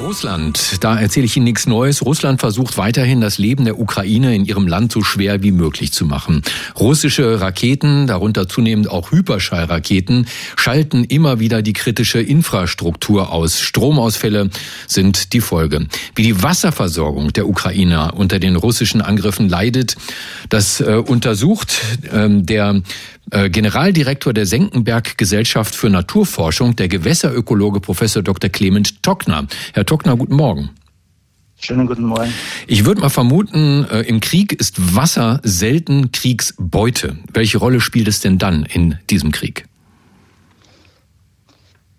Russland, 0.00 0.84
da 0.84 0.98
erzähle 0.98 1.26
ich 1.26 1.36
Ihnen 1.36 1.44
nichts 1.44 1.66
Neues. 1.66 2.04
Russland 2.04 2.40
versucht 2.40 2.76
weiterhin, 2.76 3.20
das 3.20 3.38
Leben 3.38 3.64
der 3.64 3.78
Ukraine 3.78 4.34
in 4.34 4.44
ihrem 4.44 4.66
Land 4.66 4.92
so 4.92 5.02
schwer 5.02 5.42
wie 5.42 5.50
möglich 5.50 5.92
zu 5.92 6.04
machen. 6.04 6.42
Russische 6.78 7.40
Raketen, 7.40 8.06
darunter 8.06 8.48
zunehmend 8.48 8.90
auch 8.90 9.12
Hyperschallraketen, 9.12 10.26
schalten 10.56 11.04
immer 11.04 11.40
wieder 11.40 11.62
die 11.62 11.72
kritische 11.72 12.20
Infrastruktur 12.20 13.32
aus. 13.32 13.60
Stromausfälle 13.60 14.50
sind 14.86 15.32
die 15.32 15.40
Folge. 15.40 15.86
Wie 16.14 16.22
die 16.22 16.42
Wasserversorgung 16.42 17.32
der 17.32 17.48
Ukrainer 17.48 18.14
unter 18.16 18.38
den 18.38 18.56
russischen 18.56 19.00
Angriffen 19.00 19.48
leidet, 19.48 19.96
das 20.48 20.80
äh, 20.80 21.02
untersucht 21.04 21.82
äh, 22.10 22.28
der 22.28 22.82
Generaldirektor 23.30 24.32
der 24.32 24.46
Senckenberg 24.46 25.16
Gesellschaft 25.16 25.74
für 25.74 25.90
Naturforschung, 25.90 26.76
der 26.76 26.88
Gewässerökologe 26.88 27.80
Professor 27.80 28.22
Dr. 28.22 28.50
Clement 28.50 29.02
Tockner. 29.02 29.46
Herr 29.72 29.86
Tockner, 29.86 30.16
guten 30.16 30.36
Morgen. 30.36 30.70
Schönen 31.64 31.86
guten 31.86 32.04
Morgen. 32.04 32.32
Ich 32.66 32.84
würde 32.84 33.00
mal 33.00 33.08
vermuten, 33.08 33.86
äh, 33.90 34.02
im 34.02 34.20
Krieg 34.20 34.52
ist 34.52 34.94
Wasser 34.94 35.40
selten 35.44 36.12
Kriegsbeute. 36.12 37.16
Welche 37.32 37.56
Rolle 37.56 37.80
spielt 37.80 38.06
es 38.06 38.20
denn 38.20 38.36
dann 38.36 38.64
in 38.66 38.98
diesem 39.08 39.32
Krieg? 39.32 39.66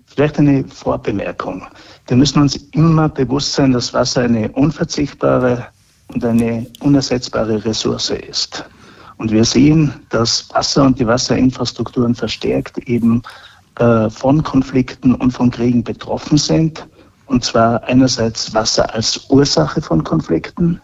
Vielleicht 0.06 0.38
eine 0.38 0.64
Vorbemerkung. 0.66 1.66
Wir 2.08 2.16
müssen 2.16 2.42
uns 2.42 2.56
immer 2.74 3.10
bewusst 3.10 3.54
sein, 3.54 3.72
dass 3.72 3.94
Wasser 3.94 4.22
eine 4.22 4.52
unverzichtbare 4.52 5.66
und 6.10 6.24
eine 6.24 6.68
unersetzbare 6.82 7.66
Ressource 7.66 8.12
ist. 8.12 8.66
Und 9.18 9.32
wir 9.32 9.46
sehen, 9.46 9.94
dass 10.10 10.50
Wasser 10.54 10.84
und 10.84 11.00
die 11.00 11.08
Wasserinfrastrukturen 11.08 12.16
verstärkt 12.16 12.78
eben 12.88 13.22
äh, 13.80 14.10
von 14.10 14.44
Konflikten 14.44 15.16
und 15.16 15.32
von 15.32 15.52
Kriegen 15.52 15.84
betroffen 15.84 16.38
sind. 16.38 16.88
Und 17.28 17.44
zwar 17.44 17.84
einerseits 17.84 18.54
Wasser 18.54 18.94
als 18.94 19.30
Ursache 19.30 19.82
von 19.82 20.04
Konflikten, 20.04 20.80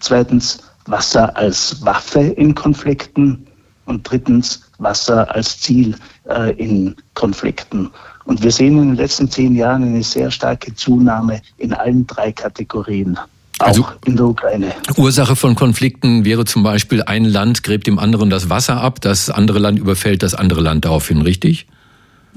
zweitens 0.00 0.58
Wasser 0.86 1.36
als 1.36 1.84
Waffe 1.84 2.20
in 2.20 2.54
Konflikten 2.54 3.46
und 3.86 4.08
drittens 4.08 4.62
Wasser 4.78 5.32
als 5.34 5.60
Ziel 5.60 5.96
äh, 6.28 6.52
in 6.56 6.96
Konflikten. 7.14 7.90
Und 8.24 8.42
wir 8.42 8.50
sehen 8.50 8.78
in 8.78 8.88
den 8.88 8.96
letzten 8.96 9.30
zehn 9.30 9.54
Jahren 9.54 9.84
eine 9.84 10.02
sehr 10.02 10.30
starke 10.30 10.74
Zunahme 10.74 11.40
in 11.56 11.72
allen 11.72 12.06
drei 12.06 12.32
Kategorien. 12.32 13.18
Also 13.58 13.84
auch 13.84 13.92
in 14.04 14.16
der 14.16 14.26
Ukraine. 14.26 14.72
Ursache 14.96 15.34
von 15.34 15.54
Konflikten 15.54 16.24
wäre 16.24 16.44
zum 16.44 16.62
Beispiel, 16.62 17.02
ein 17.02 17.24
Land 17.24 17.62
gräbt 17.62 17.86
dem 17.86 17.98
anderen 17.98 18.28
das 18.28 18.50
Wasser 18.50 18.80
ab, 18.80 19.00
das 19.00 19.30
andere 19.30 19.58
Land 19.58 19.78
überfällt 19.78 20.22
das 20.22 20.34
andere 20.34 20.60
Land 20.60 20.84
daraufhin, 20.84 21.22
richtig? 21.22 21.66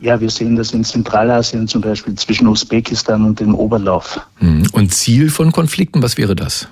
Ja, 0.01 0.21
wir 0.21 0.29
sehen 0.29 0.55
das 0.55 0.71
in 0.71 0.85
Zentralasien 0.85 1.67
zum 1.67 1.81
Beispiel 1.81 2.15
zwischen 2.15 2.47
Usbekistan 2.47 3.25
und 3.25 3.41
dem 3.41 3.53
Oberlauf. 3.53 4.21
Hm. 4.37 4.63
Und 4.71 4.93
Ziel 4.93 5.29
von 5.29 5.51
Konflikten, 5.51 6.01
was 6.01 6.17
wäre 6.17 6.35
das? 6.35 6.69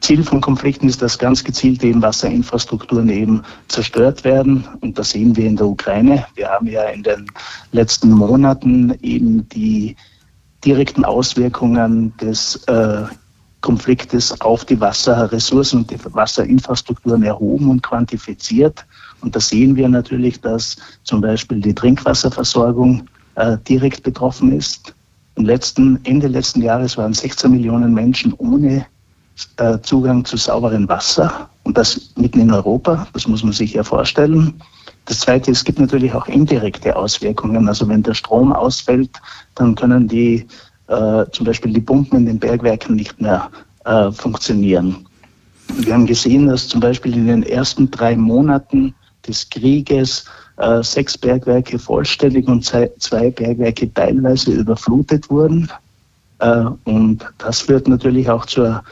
Ziel 0.00 0.24
von 0.24 0.40
Konflikten 0.40 0.88
ist, 0.88 1.00
dass 1.00 1.16
ganz 1.16 1.44
gezielt 1.44 1.84
eben 1.84 2.02
Wasserinfrastrukturen 2.02 3.08
eben 3.08 3.42
zerstört 3.68 4.24
werden. 4.24 4.66
Und 4.80 4.98
das 4.98 5.10
sehen 5.10 5.36
wir 5.36 5.46
in 5.46 5.56
der 5.56 5.66
Ukraine. 5.66 6.26
Wir 6.34 6.48
haben 6.48 6.66
ja 6.66 6.82
in 6.86 7.04
den 7.04 7.26
letzten 7.70 8.10
Monaten 8.10 8.92
eben 9.00 9.48
die 9.50 9.94
direkten 10.64 11.04
Auswirkungen 11.04 12.16
des 12.18 12.56
äh, 12.66 13.04
Konfliktes 13.62 14.40
auf 14.40 14.64
die 14.64 14.80
Wasserressourcen 14.80 15.80
und 15.80 15.90
die 15.90 15.98
Wasserinfrastrukturen 16.04 17.22
erhoben 17.22 17.70
und 17.70 17.82
quantifiziert. 17.82 18.84
Und 19.20 19.36
da 19.36 19.40
sehen 19.40 19.76
wir 19.76 19.88
natürlich, 19.88 20.40
dass 20.40 20.76
zum 21.04 21.20
Beispiel 21.20 21.60
die 21.60 21.74
Trinkwasserversorgung 21.74 23.04
äh, 23.36 23.56
direkt 23.68 24.02
betroffen 24.02 24.52
ist. 24.52 24.94
Im 25.36 25.44
letzten, 25.46 25.98
Ende 26.04 26.26
letzten 26.26 26.60
Jahres 26.60 26.98
waren 26.98 27.14
16 27.14 27.50
Millionen 27.50 27.94
Menschen 27.94 28.34
ohne 28.34 28.84
äh, 29.56 29.78
Zugang 29.80 30.24
zu 30.24 30.36
sauberem 30.36 30.88
Wasser. 30.88 31.48
Und 31.62 31.78
das 31.78 32.12
mitten 32.16 32.40
in 32.40 32.52
Europa. 32.52 33.06
Das 33.12 33.26
muss 33.26 33.42
man 33.44 33.52
sich 33.52 33.74
ja 33.74 33.84
vorstellen. 33.84 34.60
Das 35.06 35.20
Zweite, 35.20 35.50
es 35.50 35.64
gibt 35.64 35.78
natürlich 35.78 36.12
auch 36.14 36.28
indirekte 36.28 36.94
Auswirkungen. 36.94 37.68
Also 37.68 37.88
wenn 37.88 38.02
der 38.02 38.14
Strom 38.14 38.52
ausfällt, 38.52 39.10
dann 39.54 39.74
können 39.74 40.08
die 40.08 40.46
äh, 40.86 41.24
zum 41.32 41.46
Beispiel 41.46 41.72
die 41.72 41.80
Pumpen 41.80 42.20
in 42.20 42.26
den 42.26 42.38
Bergwerken 42.38 42.96
nicht 42.96 43.20
mehr 43.20 43.50
äh, 43.84 44.10
funktionieren. 44.12 45.06
Wir 45.78 45.94
haben 45.94 46.06
gesehen, 46.06 46.46
dass 46.46 46.68
zum 46.68 46.80
Beispiel 46.80 47.14
in 47.14 47.26
den 47.26 47.42
ersten 47.42 47.90
drei 47.90 48.16
Monaten 48.16 48.94
des 49.26 49.48
Krieges 49.48 50.24
äh, 50.58 50.82
sechs 50.82 51.16
Bergwerke 51.16 51.78
vollständig 51.78 52.46
und 52.46 52.64
zwei 52.64 53.30
Bergwerke 53.30 53.92
teilweise 53.92 54.52
überflutet 54.52 55.30
wurden. 55.30 55.68
Äh, 56.40 56.64
und 56.84 57.24
das 57.38 57.62
führt 57.62 57.88
natürlich 57.88 58.28
auch 58.28 58.46
zur 58.46 58.82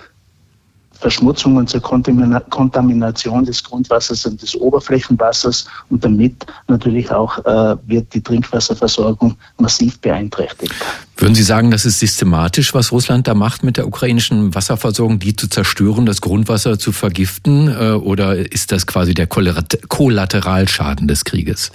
Verschmutzung 1.00 1.56
und 1.56 1.68
zur 1.68 1.80
Kontamination 1.80 3.44
des 3.44 3.64
Grundwassers 3.64 4.26
und 4.26 4.40
des 4.42 4.54
Oberflächenwassers 4.54 5.66
und 5.88 6.04
damit 6.04 6.46
natürlich 6.68 7.10
auch 7.10 7.38
äh, 7.44 7.76
wird 7.86 8.12
die 8.12 8.22
Trinkwasserversorgung 8.22 9.36
massiv 9.58 9.98
beeinträchtigt. 10.00 10.74
Würden 11.16 11.34
Sie 11.34 11.42
sagen, 11.42 11.70
das 11.70 11.86
ist 11.86 11.98
systematisch, 11.98 12.74
was 12.74 12.92
Russland 12.92 13.26
da 13.26 13.34
macht 13.34 13.62
mit 13.62 13.76
der 13.76 13.86
ukrainischen 13.86 14.54
Wasserversorgung, 14.54 15.18
die 15.18 15.34
zu 15.34 15.48
zerstören, 15.48 16.06
das 16.06 16.20
Grundwasser 16.20 16.78
zu 16.78 16.92
vergiften? 16.92 17.68
Äh, 17.68 17.92
oder 17.92 18.36
ist 18.36 18.70
das 18.70 18.86
quasi 18.86 19.14
der 19.14 19.26
Kollateralschaden 19.26 21.08
des 21.08 21.24
Krieges? 21.24 21.72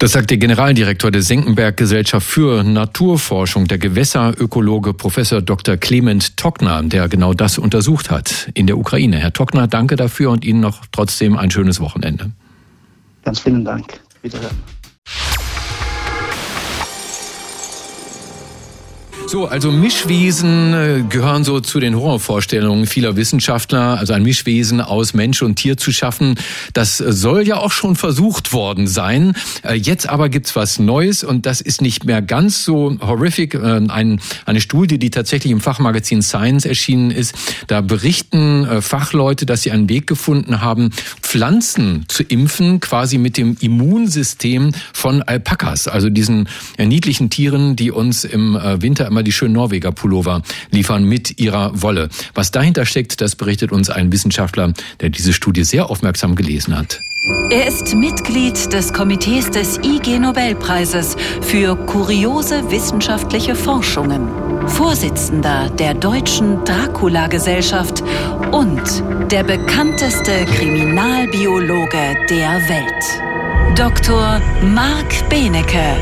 Das 0.00 0.12
sagt 0.12 0.30
der 0.30 0.36
Generaldirektor 0.36 1.10
der 1.10 1.22
Senckenberg 1.22 1.76
Gesellschaft 1.76 2.24
für 2.24 2.62
Naturforschung, 2.62 3.66
der 3.66 3.78
Gewässerökologe 3.78 4.94
Professor 4.94 5.42
Dr. 5.42 5.76
Clement 5.76 6.36
Tockner, 6.36 6.84
der 6.84 7.08
genau 7.08 7.34
das 7.34 7.58
untersucht 7.58 8.08
hat 8.08 8.48
in 8.54 8.68
der 8.68 8.78
Ukraine. 8.78 9.16
Herr 9.16 9.32
Tockner, 9.32 9.66
danke 9.66 9.96
dafür 9.96 10.30
und 10.30 10.44
Ihnen 10.44 10.60
noch 10.60 10.86
trotzdem 10.92 11.36
ein 11.36 11.50
schönes 11.50 11.80
Wochenende. 11.80 12.30
Ganz 13.24 13.40
vielen 13.40 13.64
Dank. 13.64 13.98
Wiederhören. 14.22 14.56
So, 19.28 19.46
also 19.46 19.70
Mischwesen 19.70 20.72
äh, 20.72 21.04
gehören 21.06 21.44
so 21.44 21.60
zu 21.60 21.80
den 21.80 21.94
Horrorvorstellungen 21.94 22.86
vieler 22.86 23.14
Wissenschaftler. 23.16 23.98
Also 23.98 24.14
ein 24.14 24.22
Mischwesen 24.22 24.80
aus 24.80 25.12
Mensch 25.12 25.42
und 25.42 25.56
Tier 25.56 25.76
zu 25.76 25.92
schaffen, 25.92 26.36
das 26.72 26.96
soll 26.96 27.46
ja 27.46 27.58
auch 27.58 27.70
schon 27.70 27.94
versucht 27.94 28.54
worden 28.54 28.86
sein. 28.86 29.34
Äh, 29.64 29.74
jetzt 29.74 30.08
aber 30.08 30.30
gibt's 30.30 30.56
was 30.56 30.78
Neues 30.78 31.24
und 31.24 31.44
das 31.44 31.60
ist 31.60 31.82
nicht 31.82 32.06
mehr 32.06 32.22
ganz 32.22 32.64
so 32.64 32.96
horrific. 33.02 33.52
Äh, 33.52 33.82
ein, 33.88 34.18
eine 34.46 34.62
Studie, 34.62 34.98
die 34.98 35.10
tatsächlich 35.10 35.52
im 35.52 35.60
Fachmagazin 35.60 36.22
Science 36.22 36.64
erschienen 36.64 37.10
ist, 37.10 37.34
da 37.66 37.82
berichten 37.82 38.66
Fachleute, 38.80 39.44
dass 39.44 39.60
sie 39.60 39.72
einen 39.72 39.90
Weg 39.90 40.06
gefunden 40.06 40.62
haben, 40.62 40.88
Pflanzen 41.20 42.06
zu 42.08 42.22
impfen, 42.22 42.80
quasi 42.80 43.18
mit 43.18 43.36
dem 43.36 43.58
Immunsystem 43.60 44.72
von 44.94 45.20
Alpakas, 45.20 45.86
also 45.86 46.08
diesen 46.08 46.48
niedlichen 46.78 47.28
Tieren, 47.28 47.76
die 47.76 47.90
uns 47.90 48.24
im 48.24 48.54
Winter 48.54 49.06
immer 49.06 49.17
die 49.22 49.32
schönen 49.32 49.54
Norweger 49.54 49.92
Pullover 49.92 50.42
liefern 50.70 51.04
mit 51.04 51.38
ihrer 51.38 51.82
Wolle. 51.82 52.08
Was 52.34 52.50
dahinter 52.50 52.86
steckt, 52.86 53.20
das 53.20 53.36
berichtet 53.36 53.72
uns 53.72 53.90
ein 53.90 54.12
Wissenschaftler, 54.12 54.72
der 55.00 55.10
diese 55.10 55.32
Studie 55.32 55.64
sehr 55.64 55.90
aufmerksam 55.90 56.34
gelesen 56.34 56.76
hat. 56.76 57.00
Er 57.50 57.66
ist 57.66 57.94
Mitglied 57.94 58.72
des 58.72 58.92
Komitees 58.92 59.50
des 59.50 59.78
IG 59.78 60.18
Nobelpreises 60.18 61.16
für 61.40 61.76
kuriose 61.76 62.70
wissenschaftliche 62.70 63.54
Forschungen, 63.54 64.28
Vorsitzender 64.68 65.68
der 65.70 65.94
Deutschen 65.94 66.64
Dracula-Gesellschaft 66.64 68.04
und 68.52 69.02
der 69.32 69.42
bekannteste 69.42 70.44
Kriminalbiologe 70.56 72.16
der 72.30 72.68
Welt. 72.68 73.78
Dr. 73.78 74.40
Marc 74.62 75.28
Benecke, 75.28 75.96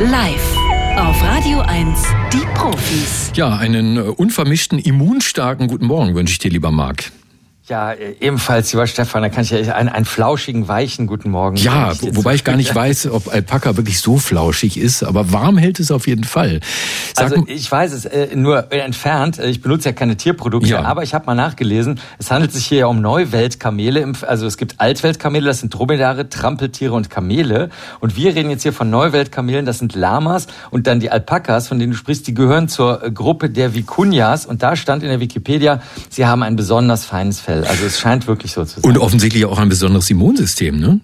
live 0.00 0.59
auf 0.96 1.22
Radio 1.22 1.60
1, 1.60 2.02
die 2.32 2.46
Profis. 2.54 3.30
Ja, 3.34 3.56
einen 3.56 3.96
äh, 3.96 4.00
unvermischten, 4.00 4.78
immunstarken 4.78 5.68
guten 5.68 5.86
Morgen 5.86 6.14
wünsche 6.14 6.32
ich 6.32 6.38
dir, 6.38 6.50
lieber 6.50 6.70
Marc. 6.70 7.12
Ja, 7.70 7.92
äh, 7.92 8.16
ebenfalls, 8.18 8.72
lieber 8.72 8.88
Stefan, 8.88 9.22
da 9.22 9.28
kann 9.28 9.44
ich 9.44 9.50
ja 9.50 9.74
einen, 9.76 9.88
einen 9.88 10.04
flauschigen, 10.04 10.66
weichen 10.66 11.06
guten 11.06 11.30
Morgen. 11.30 11.54
Ja, 11.54 11.92
ich 11.92 12.16
wobei 12.16 12.34
ich 12.34 12.42
gar 12.42 12.56
nicht 12.56 12.74
weiß, 12.74 13.06
ob 13.12 13.32
Alpaka 13.32 13.76
wirklich 13.76 14.00
so 14.00 14.18
flauschig 14.18 14.76
ist, 14.76 15.04
aber 15.04 15.32
warm 15.32 15.56
hält 15.56 15.78
es 15.78 15.92
auf 15.92 16.08
jeden 16.08 16.24
Fall. 16.24 16.58
Sag 17.14 17.30
also 17.30 17.44
ich 17.46 17.70
weiß 17.70 17.92
es 17.92 18.06
äh, 18.06 18.34
nur 18.34 18.72
entfernt. 18.72 19.38
Ich 19.38 19.62
benutze 19.62 19.90
ja 19.90 19.92
keine 19.92 20.16
Tierprodukte, 20.16 20.68
ja. 20.68 20.82
aber 20.82 21.04
ich 21.04 21.14
habe 21.14 21.26
mal 21.26 21.36
nachgelesen. 21.36 22.00
Es 22.18 22.32
handelt 22.32 22.52
sich 22.52 22.66
hier 22.66 22.78
ja 22.78 22.86
um 22.86 23.00
Neuweltkamele. 23.00 24.14
Also 24.26 24.46
es 24.46 24.56
gibt 24.56 24.80
Altweltkamele, 24.80 25.46
das 25.46 25.60
sind 25.60 25.72
Dromedare, 25.72 26.28
Trampeltiere 26.28 26.94
und 26.94 27.08
Kamele. 27.08 27.70
Und 28.00 28.16
wir 28.16 28.34
reden 28.34 28.50
jetzt 28.50 28.64
hier 28.64 28.72
von 28.72 28.90
Neuweltkamelen, 28.90 29.64
das 29.64 29.78
sind 29.78 29.94
Lamas. 29.94 30.48
Und 30.70 30.88
dann 30.88 30.98
die 30.98 31.10
Alpakas, 31.10 31.68
von 31.68 31.78
denen 31.78 31.92
du 31.92 31.96
sprichst, 31.96 32.26
die 32.26 32.34
gehören 32.34 32.68
zur 32.68 33.04
äh, 33.04 33.12
Gruppe 33.12 33.48
der 33.48 33.70
Vicuñas. 33.74 34.44
Und 34.44 34.64
da 34.64 34.74
stand 34.74 35.04
in 35.04 35.08
der 35.08 35.20
Wikipedia, 35.20 35.80
sie 36.08 36.26
haben 36.26 36.42
ein 36.42 36.56
besonders 36.56 37.04
feines 37.04 37.38
Fell. 37.38 37.59
Also 37.64 37.86
es 37.86 38.00
scheint 38.00 38.26
wirklich 38.26 38.52
so 38.52 38.64
zu 38.64 38.80
sein. 38.80 38.84
Und 38.84 38.98
offensichtlich 38.98 39.44
auch 39.44 39.58
ein 39.58 39.68
besonderes 39.68 40.10
Immunsystem, 40.10 40.78
ne? 40.78 41.00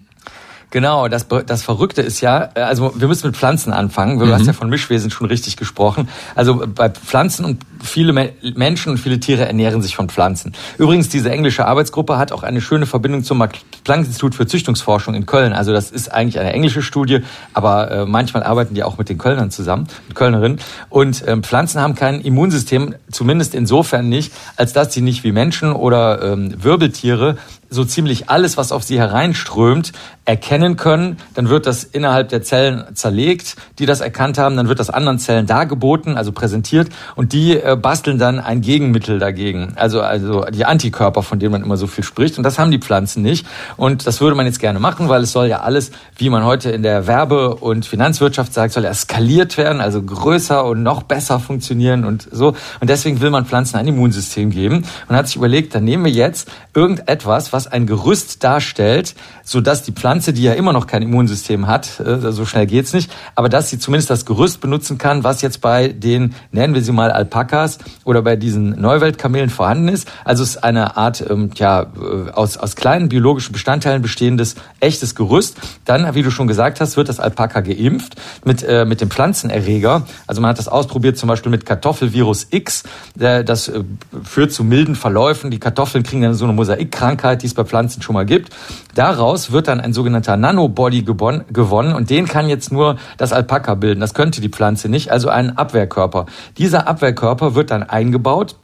Genau, 0.71 1.07
das, 1.09 1.27
das 1.29 1.63
Verrückte 1.63 2.03
ist 2.03 2.21
ja, 2.21 2.51
äh, 2.55 2.61
also 2.61 2.93
wir 2.97 3.09
müssen 3.09 3.29
mit 3.29 3.37
Pflanzen 3.37 3.73
anfangen. 3.73 4.19
Du 4.19 4.27
mhm. 4.27 4.33
hast 4.33 4.47
ja 4.47 4.53
von 4.53 4.69
Mischwesen 4.69 5.11
schon 5.11 5.27
richtig 5.27 5.57
gesprochen. 5.57 6.09
Also 6.35 6.65
bei 6.75 6.91
Pflanzen 6.91 7.45
und 7.45 7.63
viele 7.83 8.13
Menschen 8.13 8.91
und 8.91 8.99
viele 8.99 9.21
Tiere 9.21 9.47
ernähren 9.47 9.81
sich 9.81 9.95
von 9.95 10.09
Pflanzen. 10.09 10.53
Übrigens, 10.79 11.09
diese 11.09 11.31
englische 11.31 11.67
Arbeitsgruppe 11.67 12.19
hat 12.19 12.33
auch 12.33 12.43
eine 12.43 12.61
schöne 12.61 12.87
Verbindung 12.87 13.23
zum 13.23 13.39
Planck-Institut 13.85 14.35
für 14.35 14.47
Züchtungsforschung 14.47 15.15
in 15.15 15.25
Köln. 15.25 15.53
Also 15.53 15.73
das 15.73 15.91
ist 15.91 16.13
eigentlich 16.13 16.41
eine 16.41 16.53
englische 16.53 16.83
Studie, 16.83 17.21
aber 17.53 17.91
äh, 17.91 18.07
manchmal 18.07 18.43
arbeiten 18.43 18.75
die 18.75 18.83
auch 18.83 18.99
mit 18.99 19.09
den 19.09 19.19
Kölnern 19.19 19.51
zusammen, 19.51 19.87
mit 20.09 20.17
Kölnerinnen. 20.17 20.59
Und 20.89 21.23
ähm, 21.27 21.43
Pflanzen 21.45 21.81
haben 21.81 21.95
kein 21.95 22.21
Immunsystem, 22.21 22.97
zumindest 23.11 23.55
insofern 23.55 24.09
nicht, 24.09 24.33
als 24.57 24.73
dass 24.73 24.93
sie 24.93 25.01
nicht 25.01 25.23
wie 25.23 25.33
Menschen 25.33 25.73
oder 25.73 26.23
ähm, 26.23 26.55
Wirbeltiere 26.63 27.37
so 27.71 27.85
ziemlich 27.85 28.29
alles, 28.29 28.57
was 28.57 28.73
auf 28.73 28.83
sie 28.83 28.99
hereinströmt, 28.99 29.93
erkennen 30.25 30.77
können. 30.77 31.19
Dann 31.35 31.49
wird 31.49 31.67
das 31.67 31.85
innerhalb 31.85 32.29
der 32.29 32.43
Zellen 32.43 32.85
zerlegt, 32.95 33.57
die 33.79 33.87
das 33.87 34.01
erkannt 34.01 34.39
haben. 34.39 34.57
Dann 34.57 34.69
wird 34.69 34.81
das 34.81 34.91
anderen 34.91 35.19
Zellen 35.19 35.47
dargeboten, 35.47 36.17
also 36.17 36.33
präsentiert. 36.33 36.89
Und 37.15 37.33
die 37.33 37.57
äh, 37.57 37.77
basteln 37.81 38.19
dann 38.19 38.41
ein 38.41 38.61
Gegenmittel 38.61 39.19
dagegen. 39.19 39.73
Also, 39.77 40.01
also 40.01 40.45
die 40.45 40.65
Antikörper, 40.65 41.23
von 41.23 41.39
denen 41.39 41.53
man 41.53 41.63
immer 41.63 41.77
so 41.77 41.87
viel 41.87 42.05
spricht. 42.05 42.39
Und 42.39 42.45
das 42.45 42.59
haben 42.59 42.71
die 42.71 42.79
Pflanzen 42.79 43.23
nicht. 43.23 43.47
Und 43.77 44.07
das 44.07 44.21
würde 44.21 44.37
man 44.37 44.47
jetzt 44.47 44.59
gerne 44.59 44.81
machen, 44.81 45.09
weil 45.09 45.23
es 45.23 45.33
soll 45.33 45.47
ja 45.47 45.61
alles, 45.61 45.93
wie 46.17 46.29
man 46.29 46.45
heute 46.45 46.71
in 46.71 46.83
der 46.83 47.07
Werbe- 47.07 47.55
und 47.55 47.87
Finanzwirtschaft 47.87 48.53
sagt, 48.53 48.73
soll 48.73 48.85
ja 48.85 48.95
skaliert 48.95 49.57
werden, 49.57 49.81
also 49.81 50.03
größer 50.03 50.65
und 50.65 50.83
noch 50.83 51.05
besser 51.05 51.39
funktionieren 51.39 52.05
und 52.05 52.29
so. 52.31 52.55
Und 52.81 52.91
deswegen 52.91 53.21
will 53.21 53.31
man 53.31 53.47
Pflanzen 53.47 53.77
ein 53.77 53.87
Immunsystem 53.87 54.51
geben. 54.51 54.85
Und 55.09 55.17
hat 55.17 55.29
sich 55.29 55.37
überlegt, 55.37 55.75
dann 55.75 55.85
nehmen 55.85 56.05
wir 56.05 56.13
jetzt 56.13 56.49
irgendetwas, 56.75 57.53
was 57.57 57.67
ein 57.67 57.87
Gerüst 57.87 58.45
darstellt, 58.45 59.15
so 59.43 59.63
dass 59.63 59.83
die 59.83 59.93
Pflanze, 59.93 60.35
die 60.35 60.43
ja 60.43 60.53
immer 60.53 60.75
noch 60.75 60.87
kein 60.87 61.01
Immunsystem 61.01 61.67
hat, 61.67 62.01
äh, 62.01 62.31
so 62.31 62.45
schnell 62.45 62.67
geht's 62.67 62.93
nicht, 62.93 63.11
aber 63.35 63.49
dass 63.49 63.71
sie 63.71 63.79
zumindest 63.79 64.11
das 64.11 64.27
Gerüst 64.27 64.61
benutzen 64.61 64.99
kann, 64.99 65.25
was 65.25 65.41
jetzt 65.41 65.63
bei 65.63 65.89
den, 65.89 66.35
nennen 66.53 66.75
wir 66.75 66.83
sie 66.83 66.93
mal 66.93 67.11
Alpakas 67.11 67.79
oder 68.05 68.21
bei 68.21 68.37
diesen 68.37 68.79
Neuweltkamelen 68.79 69.49
vorhanden 69.49 69.89
ist. 69.89 70.07
Also 70.25 70.43
es 70.43 70.51
ist 70.51 70.65
eine 70.65 70.99
Art, 70.99 71.25
ähm, 71.31 71.51
ja, 71.55 71.83
äh, 71.83 72.31
aus, 72.33 72.59
aus 72.59 72.77
kleinen 72.77 73.09
biologischen 73.09 73.53
Bestandteilen 73.53 74.03
bestehendes 74.03 74.57
echtes 74.81 75.15
Gerüst. 75.15 75.57
Dann, 75.87 76.15
wie 76.15 76.23
du 76.23 76.31
schon 76.31 76.49
gesagt 76.49 76.81
hast, 76.81 76.99
wird 76.99 77.09
das 77.09 77.21
Alpaka 77.21 77.61
geimpft 77.61 78.17
mit, 78.45 78.63
äh, 78.65 78.85
mit 78.85 79.01
dem 79.01 79.11
Pflanzenerreger. 79.11 80.03
Also 80.27 80.43
man 80.43 80.51
hat 80.51 80.59
das 80.59 80.69
ausprobiert 80.69 81.17
zum 81.17 81.29
Beispiel 81.29 81.51
mit 81.51 81.65
Kartoffelvirus 81.65 82.49
X. 82.51 82.83
Das 83.15 83.69
äh, 83.69 83.83
führt 84.25 84.53
zu 84.53 84.63
milden 84.63 84.95
Verläufen. 84.95 85.51
Die 85.51 85.59
Kartoffeln 85.59 86.05
kriegen 86.05 86.21
dann 86.21 86.35
so 86.35 86.45
eine 86.45 86.53
Mosaikkrankheit, 86.53 87.43
die 87.47 87.49
es 87.49 87.55
bei 87.55 87.65
Pflanzen 87.65 88.03
schon 88.03 88.15
mal 88.15 88.27
gibt. 88.27 88.53
Daraus 88.95 89.53
wird 89.53 89.69
dann 89.69 89.81
ein 89.81 89.93
sogenannter 89.93 90.37
Nanobody 90.37 91.03
gewonnen 91.03 91.93
und 91.95 92.11
den 92.11 92.27
kann 92.27 92.49
jetzt 92.49 92.73
nur 92.73 92.97
das 93.17 93.33
Alpaka 93.33 93.75
bilden. 93.75 94.01
Das 94.01 94.15
könnte 94.15 94.41
die 94.41 94.49
Pflanze 94.49 94.89
nicht, 94.89 95.13
also 95.13 95.29
ein 95.29 95.57
Abwehrkörper. 95.57 96.27
Dieser 96.59 96.89
Abwehrkörper 96.89 97.55
wird 97.55 97.71
dann 97.71 97.85
eingebaut 97.85 98.57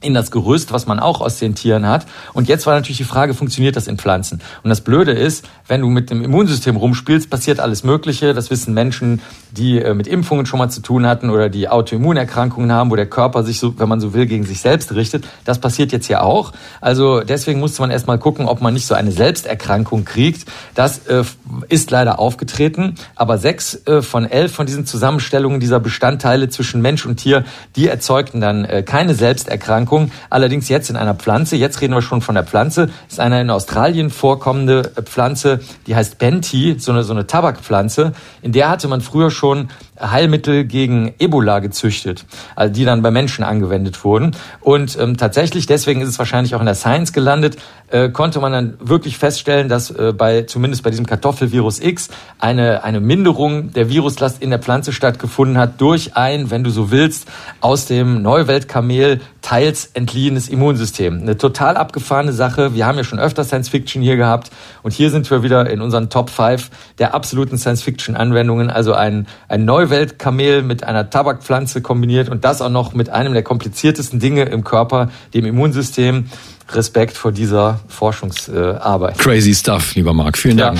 in 0.00 0.14
das 0.14 0.30
Gerüst, 0.30 0.72
was 0.72 0.86
man 0.86 1.00
auch 1.00 1.20
aus 1.20 1.38
den 1.38 1.54
Tieren 1.54 1.86
hat. 1.86 2.06
Und 2.32 2.48
jetzt 2.48 2.66
war 2.66 2.74
natürlich 2.74 2.98
die 2.98 3.04
Frage, 3.04 3.34
funktioniert 3.34 3.76
das 3.76 3.88
in 3.88 3.98
Pflanzen? 3.98 4.40
Und 4.62 4.70
das 4.70 4.80
Blöde 4.80 5.12
ist, 5.12 5.44
wenn 5.66 5.80
du 5.80 5.88
mit 5.88 6.10
dem 6.10 6.22
Immunsystem 6.22 6.76
rumspielst, 6.76 7.30
passiert 7.30 7.60
alles 7.60 7.82
Mögliche. 7.82 8.32
Das 8.32 8.50
wissen 8.50 8.74
Menschen, 8.74 9.20
die 9.50 9.80
äh, 9.80 9.94
mit 9.94 10.06
Impfungen 10.06 10.46
schon 10.46 10.58
mal 10.58 10.68
zu 10.68 10.80
tun 10.80 11.06
hatten 11.06 11.30
oder 11.30 11.48
die 11.48 11.68
Autoimmunerkrankungen 11.68 12.70
haben, 12.72 12.90
wo 12.90 12.96
der 12.96 13.06
Körper 13.06 13.42
sich 13.42 13.58
so, 13.58 13.78
wenn 13.78 13.88
man 13.88 14.00
so 14.00 14.14
will, 14.14 14.26
gegen 14.26 14.44
sich 14.44 14.60
selbst 14.60 14.92
richtet. 14.94 15.26
Das 15.44 15.58
passiert 15.58 15.90
jetzt 15.90 16.08
ja 16.08 16.22
auch. 16.22 16.52
Also 16.80 17.20
deswegen 17.20 17.58
musste 17.58 17.82
man 17.82 17.90
erstmal 17.90 18.18
gucken, 18.18 18.46
ob 18.46 18.60
man 18.60 18.74
nicht 18.74 18.86
so 18.86 18.94
eine 18.94 19.10
Selbsterkrankung 19.10 20.04
kriegt. 20.04 20.48
Das 20.74 21.06
äh, 21.06 21.24
ist 21.68 21.90
leider 21.90 22.20
aufgetreten. 22.20 22.94
Aber 23.16 23.38
sechs 23.38 23.74
äh, 23.86 24.02
von 24.02 24.26
elf 24.26 24.52
von 24.52 24.66
diesen 24.66 24.86
Zusammenstellungen 24.86 25.58
dieser 25.58 25.80
Bestandteile 25.80 26.48
zwischen 26.48 26.80
Mensch 26.82 27.04
und 27.04 27.16
Tier, 27.16 27.44
die 27.74 27.88
erzeugten 27.88 28.40
dann 28.40 28.64
äh, 28.64 28.82
keine 28.84 29.14
Selbsterkrankung 29.14 29.87
Erkrankung, 29.88 30.10
allerdings 30.28 30.68
jetzt 30.68 30.90
in 30.90 30.96
einer 30.96 31.14
Pflanze. 31.14 31.56
Jetzt 31.56 31.80
reden 31.80 31.94
wir 31.94 32.02
schon 32.02 32.20
von 32.20 32.34
der 32.34 32.44
Pflanze. 32.44 32.86
Das 32.86 33.14
ist 33.14 33.20
eine 33.20 33.40
in 33.40 33.50
Australien 33.50 34.10
vorkommende 34.10 34.82
Pflanze, 35.04 35.60
die 35.86 35.96
heißt 35.96 36.18
Benti, 36.18 36.76
so 36.78 36.92
eine, 36.92 37.04
so 37.04 37.12
eine 37.12 37.26
Tabakpflanze. 37.26 38.12
In 38.42 38.52
der 38.52 38.68
hatte 38.68 38.88
man 38.88 39.00
früher 39.00 39.30
schon 39.30 39.70
Heilmittel 40.00 40.64
gegen 40.64 41.14
Ebola 41.18 41.58
gezüchtet, 41.60 42.24
also 42.56 42.72
die 42.72 42.84
dann 42.84 43.02
bei 43.02 43.10
Menschen 43.10 43.44
angewendet 43.44 44.04
wurden. 44.04 44.32
Und 44.60 44.98
ähm, 44.98 45.16
tatsächlich, 45.16 45.66
deswegen 45.66 46.00
ist 46.00 46.08
es 46.08 46.18
wahrscheinlich 46.18 46.54
auch 46.54 46.60
in 46.60 46.66
der 46.66 46.74
Science 46.74 47.12
gelandet, 47.12 47.56
äh, 47.90 48.10
konnte 48.10 48.40
man 48.40 48.52
dann 48.52 48.74
wirklich 48.80 49.18
feststellen, 49.18 49.68
dass 49.68 49.90
äh, 49.90 50.12
bei 50.16 50.42
zumindest 50.42 50.82
bei 50.82 50.90
diesem 50.90 51.06
Kartoffelvirus 51.06 51.80
X 51.80 52.08
eine 52.38 52.84
eine 52.84 53.00
Minderung 53.00 53.72
der 53.72 53.88
Viruslast 53.88 54.42
in 54.42 54.50
der 54.50 54.58
Pflanze 54.58 54.92
stattgefunden 54.92 55.58
hat 55.58 55.80
durch 55.80 56.16
ein, 56.16 56.50
wenn 56.50 56.64
du 56.64 56.70
so 56.70 56.90
willst, 56.90 57.28
aus 57.60 57.86
dem 57.86 58.22
Neuweltkamel 58.22 59.20
teils 59.40 59.90
entliehenes 59.94 60.48
Immunsystem. 60.48 61.20
Eine 61.22 61.38
total 61.38 61.76
abgefahrene 61.76 62.32
Sache. 62.32 62.74
Wir 62.74 62.86
haben 62.86 62.98
ja 62.98 63.04
schon 63.04 63.18
öfter 63.18 63.44
Science 63.44 63.70
Fiction 63.70 64.02
hier 64.02 64.16
gehabt 64.16 64.50
und 64.82 64.92
hier 64.92 65.10
sind 65.10 65.30
wir 65.30 65.42
wieder 65.42 65.70
in 65.70 65.80
unseren 65.80 66.10
Top 66.10 66.28
5 66.28 66.70
der 66.98 67.14
absoluten 67.14 67.56
Science 67.56 67.82
Fiction 67.82 68.16
Anwendungen. 68.16 68.70
Also 68.70 68.92
ein 68.92 69.26
ein 69.48 69.64
Neuweltkamel 69.88 70.62
mit 70.62 70.84
einer 70.84 71.10
Tabakpflanze 71.10 71.80
kombiniert 71.80 72.28
und 72.28 72.44
das 72.44 72.60
auch 72.60 72.70
noch 72.70 72.94
mit 72.94 73.10
einem 73.10 73.32
der 73.32 73.42
kompliziertesten 73.42 74.20
Dinge 74.20 74.44
im 74.44 74.64
Körper, 74.64 75.10
dem 75.34 75.44
Immunsystem. 75.44 76.26
Respekt 76.70 77.16
vor 77.16 77.32
dieser 77.32 77.80
Forschungsarbeit. 77.88 79.18
Crazy 79.18 79.54
stuff, 79.54 79.94
lieber 79.94 80.12
Marc. 80.12 80.36
Vielen 80.36 80.58
Dank. 80.58 80.78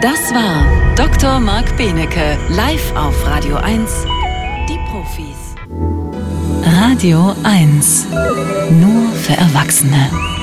Das 0.00 0.32
war 0.32 0.94
Dr. 0.96 1.40
Marc 1.40 1.76
Benecke, 1.76 2.38
live 2.48 2.96
auf 2.96 3.26
Radio 3.26 3.56
1. 3.56 3.90
Die 4.66 4.78
Profis. 4.90 5.54
Radio 6.64 7.34
1. 7.42 8.06
Nur 8.70 9.12
für 9.12 9.34
Erwachsene. 9.34 10.33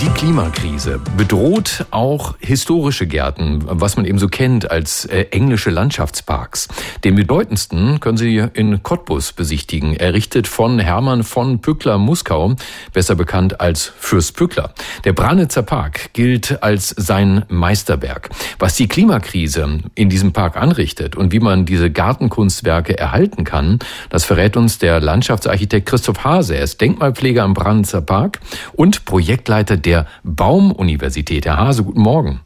Die 0.00 0.10
Klimakrise 0.10 1.00
bedroht 1.16 1.84
auch 1.90 2.36
historische 2.38 3.08
Gärten, 3.08 3.64
was 3.66 3.96
man 3.96 4.06
eben 4.06 4.20
so 4.20 4.28
kennt 4.28 4.70
als 4.70 5.06
äh, 5.06 5.26
englische 5.32 5.70
Landschaftsparks. 5.70 6.68
Den 7.02 7.16
bedeutendsten 7.16 7.98
können 7.98 8.16
Sie 8.16 8.36
in 8.54 8.84
Cottbus 8.84 9.32
besichtigen, 9.32 9.96
errichtet 9.96 10.46
von 10.46 10.78
Hermann 10.78 11.24
von 11.24 11.60
Pückler-Muskau, 11.60 12.54
besser 12.92 13.16
bekannt 13.16 13.60
als 13.60 13.92
Fürst 13.98 14.36
Pückler. 14.36 14.72
Der 15.02 15.14
Branitzer 15.14 15.62
Park 15.62 16.12
gilt 16.12 16.62
als 16.62 16.90
sein 16.90 17.44
Meisterwerk. 17.48 18.30
Was 18.60 18.76
die 18.76 18.86
Klimakrise 18.86 19.80
in 19.96 20.08
diesem 20.08 20.32
Park 20.32 20.56
anrichtet 20.56 21.16
und 21.16 21.32
wie 21.32 21.40
man 21.40 21.66
diese 21.66 21.90
Gartenkunstwerke 21.90 22.96
erhalten 22.96 23.42
kann, 23.42 23.80
das 24.10 24.24
verrät 24.24 24.56
uns 24.56 24.78
der 24.78 25.00
Landschaftsarchitekt 25.00 25.86
Christoph 25.88 26.22
Hase. 26.22 26.54
Er 26.54 26.62
ist 26.62 26.80
Denkmalpfleger 26.80 27.42
am 27.42 27.54
Branitzer 27.54 28.00
Park 28.00 28.38
und 28.74 29.04
Projektleiter 29.04 29.76
der 29.88 30.04
Baumuniversität. 30.22 31.46
Herr 31.46 31.56
Hase, 31.56 31.82
guten 31.82 32.02
Morgen. 32.02 32.40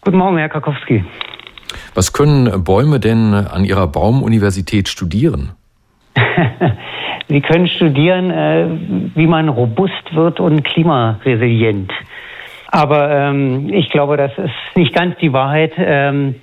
Guten 0.00 0.16
Morgen, 0.16 0.38
Herr 0.38 0.48
Karkowski. 0.48 1.04
Was 1.94 2.14
können 2.14 2.64
Bäume 2.64 2.98
denn 2.98 3.34
an 3.34 3.64
Ihrer 3.64 3.86
Baumuniversität 3.86 4.88
studieren? 4.88 5.52
Sie 7.28 7.40
können 7.42 7.68
studieren, 7.68 8.30
äh, 8.30 8.68
wie 9.14 9.26
man 9.26 9.50
robust 9.50 10.14
wird 10.14 10.40
und 10.40 10.62
klimaresilient. 10.64 11.92
Aber 12.68 13.10
ähm, 13.10 13.68
ich 13.72 13.90
glaube, 13.90 14.16
das 14.16 14.32
ist 14.38 14.76
nicht 14.76 14.94
ganz 14.94 15.16
die 15.18 15.32
Wahrheit. 15.32 15.72
Ähm, 15.76 16.36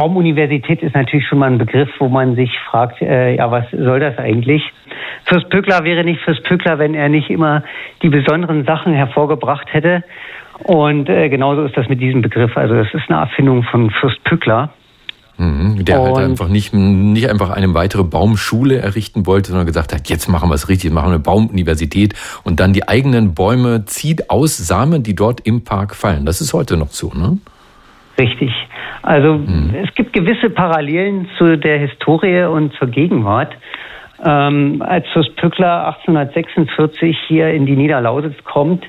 Baumuniversität 0.00 0.82
ist 0.82 0.94
natürlich 0.94 1.26
schon 1.28 1.40
mal 1.40 1.50
ein 1.50 1.58
Begriff, 1.58 1.90
wo 1.98 2.08
man 2.08 2.34
sich 2.34 2.50
fragt, 2.70 3.02
äh, 3.02 3.36
ja, 3.36 3.50
was 3.50 3.66
soll 3.70 4.00
das 4.00 4.16
eigentlich? 4.16 4.62
Fürst 5.26 5.50
Pückler 5.50 5.84
wäre 5.84 6.04
nicht 6.04 6.22
Fürst 6.22 6.42
Pückler, 6.44 6.78
wenn 6.78 6.94
er 6.94 7.10
nicht 7.10 7.28
immer 7.28 7.62
die 8.00 8.08
besonderen 8.08 8.64
Sachen 8.64 8.94
hervorgebracht 8.94 9.66
hätte. 9.74 10.02
Und 10.62 11.10
äh, 11.10 11.28
genauso 11.28 11.64
ist 11.64 11.76
das 11.76 11.86
mit 11.90 12.00
diesem 12.00 12.22
Begriff. 12.22 12.56
Also 12.56 12.76
das 12.76 12.86
ist 12.94 13.10
eine 13.10 13.20
Erfindung 13.20 13.62
von 13.64 13.90
Fürst 13.90 14.24
Pückler. 14.24 14.70
Mhm, 15.36 15.84
der 15.84 16.00
halt 16.00 16.16
einfach 16.16 16.48
nicht, 16.48 16.72
nicht 16.72 17.28
einfach 17.28 17.50
eine 17.50 17.74
weitere 17.74 18.02
Baumschule 18.02 18.78
errichten 18.78 19.26
wollte, 19.26 19.50
sondern 19.50 19.66
gesagt 19.66 19.92
hat, 19.92 20.08
jetzt 20.08 20.28
machen 20.28 20.48
wir 20.48 20.54
es 20.54 20.70
richtig, 20.70 20.92
machen 20.92 21.08
wir 21.08 21.16
eine 21.16 21.22
Baumuniversität 21.22 22.14
und 22.42 22.58
dann 22.58 22.72
die 22.72 22.88
eigenen 22.88 23.34
Bäume 23.34 23.84
zieht 23.84 24.30
aus 24.30 24.56
Samen, 24.56 25.02
die 25.02 25.14
dort 25.14 25.40
im 25.40 25.62
Park 25.62 25.94
fallen. 25.94 26.24
Das 26.24 26.40
ist 26.40 26.54
heute 26.54 26.78
noch 26.78 26.88
so, 26.90 27.12
ne? 27.14 27.36
Richtig. 28.20 28.52
Also 29.00 29.38
mhm. 29.38 29.74
es 29.82 29.94
gibt 29.94 30.12
gewisse 30.12 30.50
Parallelen 30.50 31.26
zu 31.38 31.56
der 31.56 31.78
Historie 31.78 32.44
und 32.44 32.74
zur 32.74 32.88
Gegenwart. 32.88 33.56
Ähm, 34.22 34.82
als 34.86 35.08
Fürst 35.08 35.34
Pückler 35.36 35.86
1846 35.86 37.16
hier 37.28 37.48
in 37.48 37.64
die 37.64 37.76
Niederlausitz 37.76 38.36
kommt, 38.44 38.84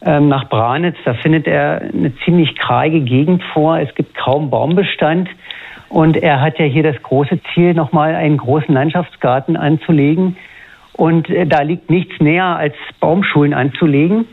ähm, 0.00 0.28
nach 0.28 0.48
Branitz, 0.48 0.96
da 1.04 1.12
findet 1.12 1.46
er 1.46 1.82
eine 1.82 2.14
ziemlich 2.24 2.56
kreige 2.56 3.02
Gegend 3.02 3.42
vor. 3.52 3.78
Es 3.78 3.94
gibt 3.94 4.16
kaum 4.16 4.48
Baumbestand. 4.48 5.28
Und 5.90 6.16
er 6.16 6.40
hat 6.40 6.58
ja 6.58 6.64
hier 6.64 6.82
das 6.82 7.00
große 7.02 7.40
Ziel, 7.52 7.74
nochmal 7.74 8.14
einen 8.14 8.38
großen 8.38 8.72
Landschaftsgarten 8.72 9.58
anzulegen. 9.58 10.38
Und 10.94 11.28
äh, 11.28 11.46
da 11.46 11.60
liegt 11.60 11.90
nichts 11.90 12.18
näher, 12.20 12.56
als 12.56 12.74
Baumschulen 13.00 13.52
anzulegen. 13.52 14.26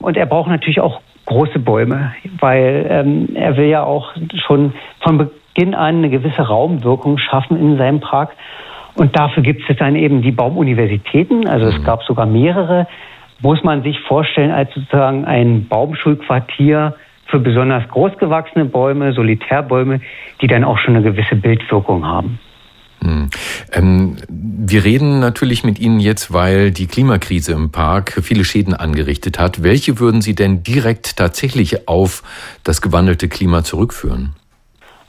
Und 0.00 0.16
er 0.16 0.26
braucht 0.26 0.50
natürlich 0.50 0.80
auch 0.80 1.00
große 1.28 1.58
Bäume, 1.58 2.14
weil 2.40 2.86
ähm, 2.88 3.28
er 3.34 3.56
will 3.56 3.66
ja 3.66 3.84
auch 3.84 4.12
schon 4.46 4.72
von 5.00 5.18
Beginn 5.18 5.74
an 5.74 5.96
eine 5.96 6.10
gewisse 6.10 6.42
Raumwirkung 6.42 7.18
schaffen 7.18 7.58
in 7.58 7.76
seinem 7.76 8.00
Park. 8.00 8.30
Und 8.94 9.16
dafür 9.16 9.42
gibt 9.42 9.68
es 9.68 9.76
dann 9.76 9.94
eben 9.94 10.22
die 10.22 10.32
Baumuniversitäten, 10.32 11.46
also 11.46 11.66
es 11.66 11.78
mhm. 11.78 11.84
gab 11.84 12.02
sogar 12.02 12.26
mehrere, 12.26 12.88
muss 13.40 13.62
man 13.62 13.82
sich 13.82 14.00
vorstellen 14.00 14.50
als 14.50 14.74
sozusagen 14.74 15.24
ein 15.24 15.68
Baumschulquartier 15.68 16.94
für 17.26 17.38
besonders 17.38 17.86
großgewachsene 17.88 18.64
Bäume, 18.64 19.12
Solitärbäume, 19.12 20.00
die 20.40 20.46
dann 20.46 20.64
auch 20.64 20.78
schon 20.78 20.96
eine 20.96 21.04
gewisse 21.04 21.36
Bildwirkung 21.36 22.06
haben. 22.06 22.40
Hm. 23.02 23.30
Ähm, 23.72 24.16
wir 24.28 24.84
reden 24.84 25.20
natürlich 25.20 25.64
mit 25.64 25.78
Ihnen 25.78 26.00
jetzt, 26.00 26.32
weil 26.32 26.70
die 26.70 26.86
Klimakrise 26.86 27.52
im 27.52 27.70
Park 27.70 28.20
viele 28.22 28.44
Schäden 28.44 28.74
angerichtet 28.74 29.38
hat. 29.38 29.62
Welche 29.62 30.00
würden 30.00 30.20
Sie 30.20 30.34
denn 30.34 30.62
direkt 30.62 31.16
tatsächlich 31.16 31.88
auf 31.88 32.22
das 32.64 32.82
gewandelte 32.82 33.28
Klima 33.28 33.62
zurückführen? 33.62 34.34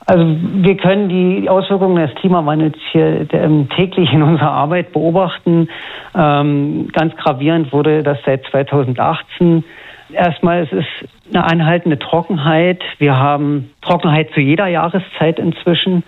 Also 0.10 0.26
wir 0.26 0.76
können 0.76 1.08
die 1.08 1.48
Auswirkungen 1.50 1.96
des 1.98 2.16
Klimawandels 2.16 2.76
hier 2.92 3.28
ähm, 3.32 3.70
täglich 3.76 4.12
in 4.12 4.24
unserer 4.24 4.50
Arbeit 4.50 4.92
beobachten. 4.92 5.70
Ähm, 6.16 6.90
ganz 6.94 7.16
gravierend 7.16 7.72
wurde 7.72 8.02
das 8.02 8.18
seit 8.26 8.44
2018. 8.50 9.64
Erstmal 10.12 10.64
es 10.64 10.72
ist 10.72 11.10
eine 11.34 11.44
anhaltende 11.44 12.00
Trockenheit. 12.00 12.82
Wir 12.98 13.18
haben 13.18 13.72
Trockenheit 13.82 14.32
zu 14.34 14.40
jeder 14.40 14.68
Jahreszeit 14.68 15.40
inzwischen. 15.40 16.04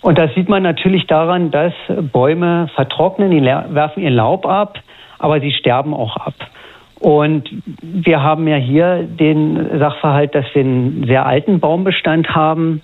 Und 0.00 0.18
das 0.18 0.34
sieht 0.34 0.48
man 0.48 0.62
natürlich 0.62 1.06
daran, 1.06 1.50
dass 1.50 1.72
Bäume 2.12 2.68
vertrocknen, 2.74 3.30
die 3.30 3.42
werfen 3.42 4.02
ihr 4.02 4.10
Laub 4.10 4.46
ab, 4.46 4.78
aber 5.18 5.40
sie 5.40 5.52
sterben 5.52 5.94
auch 5.94 6.16
ab. 6.16 6.34
Und 6.98 7.50
wir 7.82 8.22
haben 8.22 8.46
ja 8.46 8.56
hier 8.56 9.02
den 9.02 9.78
Sachverhalt, 9.78 10.34
dass 10.34 10.44
wir 10.54 10.62
einen 10.62 11.04
sehr 11.06 11.26
alten 11.26 11.60
Baumbestand 11.60 12.34
haben. 12.34 12.82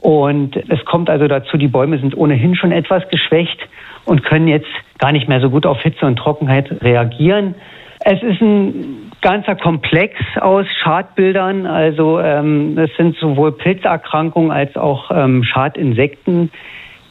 Und 0.00 0.56
es 0.68 0.84
kommt 0.84 1.10
also 1.10 1.26
dazu, 1.26 1.56
die 1.56 1.66
Bäume 1.66 1.98
sind 1.98 2.16
ohnehin 2.16 2.54
schon 2.54 2.70
etwas 2.70 3.08
geschwächt 3.08 3.58
und 4.04 4.24
können 4.24 4.46
jetzt 4.46 4.68
gar 4.98 5.10
nicht 5.10 5.28
mehr 5.28 5.40
so 5.40 5.50
gut 5.50 5.66
auf 5.66 5.80
Hitze 5.82 6.06
und 6.06 6.16
Trockenheit 6.16 6.70
reagieren. 6.82 7.56
Es 8.00 8.22
ist 8.22 8.40
ein 8.40 9.10
ganzer 9.20 9.56
Komplex 9.56 10.16
aus 10.40 10.66
Schadbildern. 10.82 11.66
Also 11.66 12.20
ähm, 12.20 12.78
es 12.78 12.94
sind 12.96 13.16
sowohl 13.16 13.52
Pilzerkrankungen 13.52 14.50
als 14.50 14.76
auch 14.76 15.10
ähm, 15.10 15.42
Schadinsekten, 15.42 16.50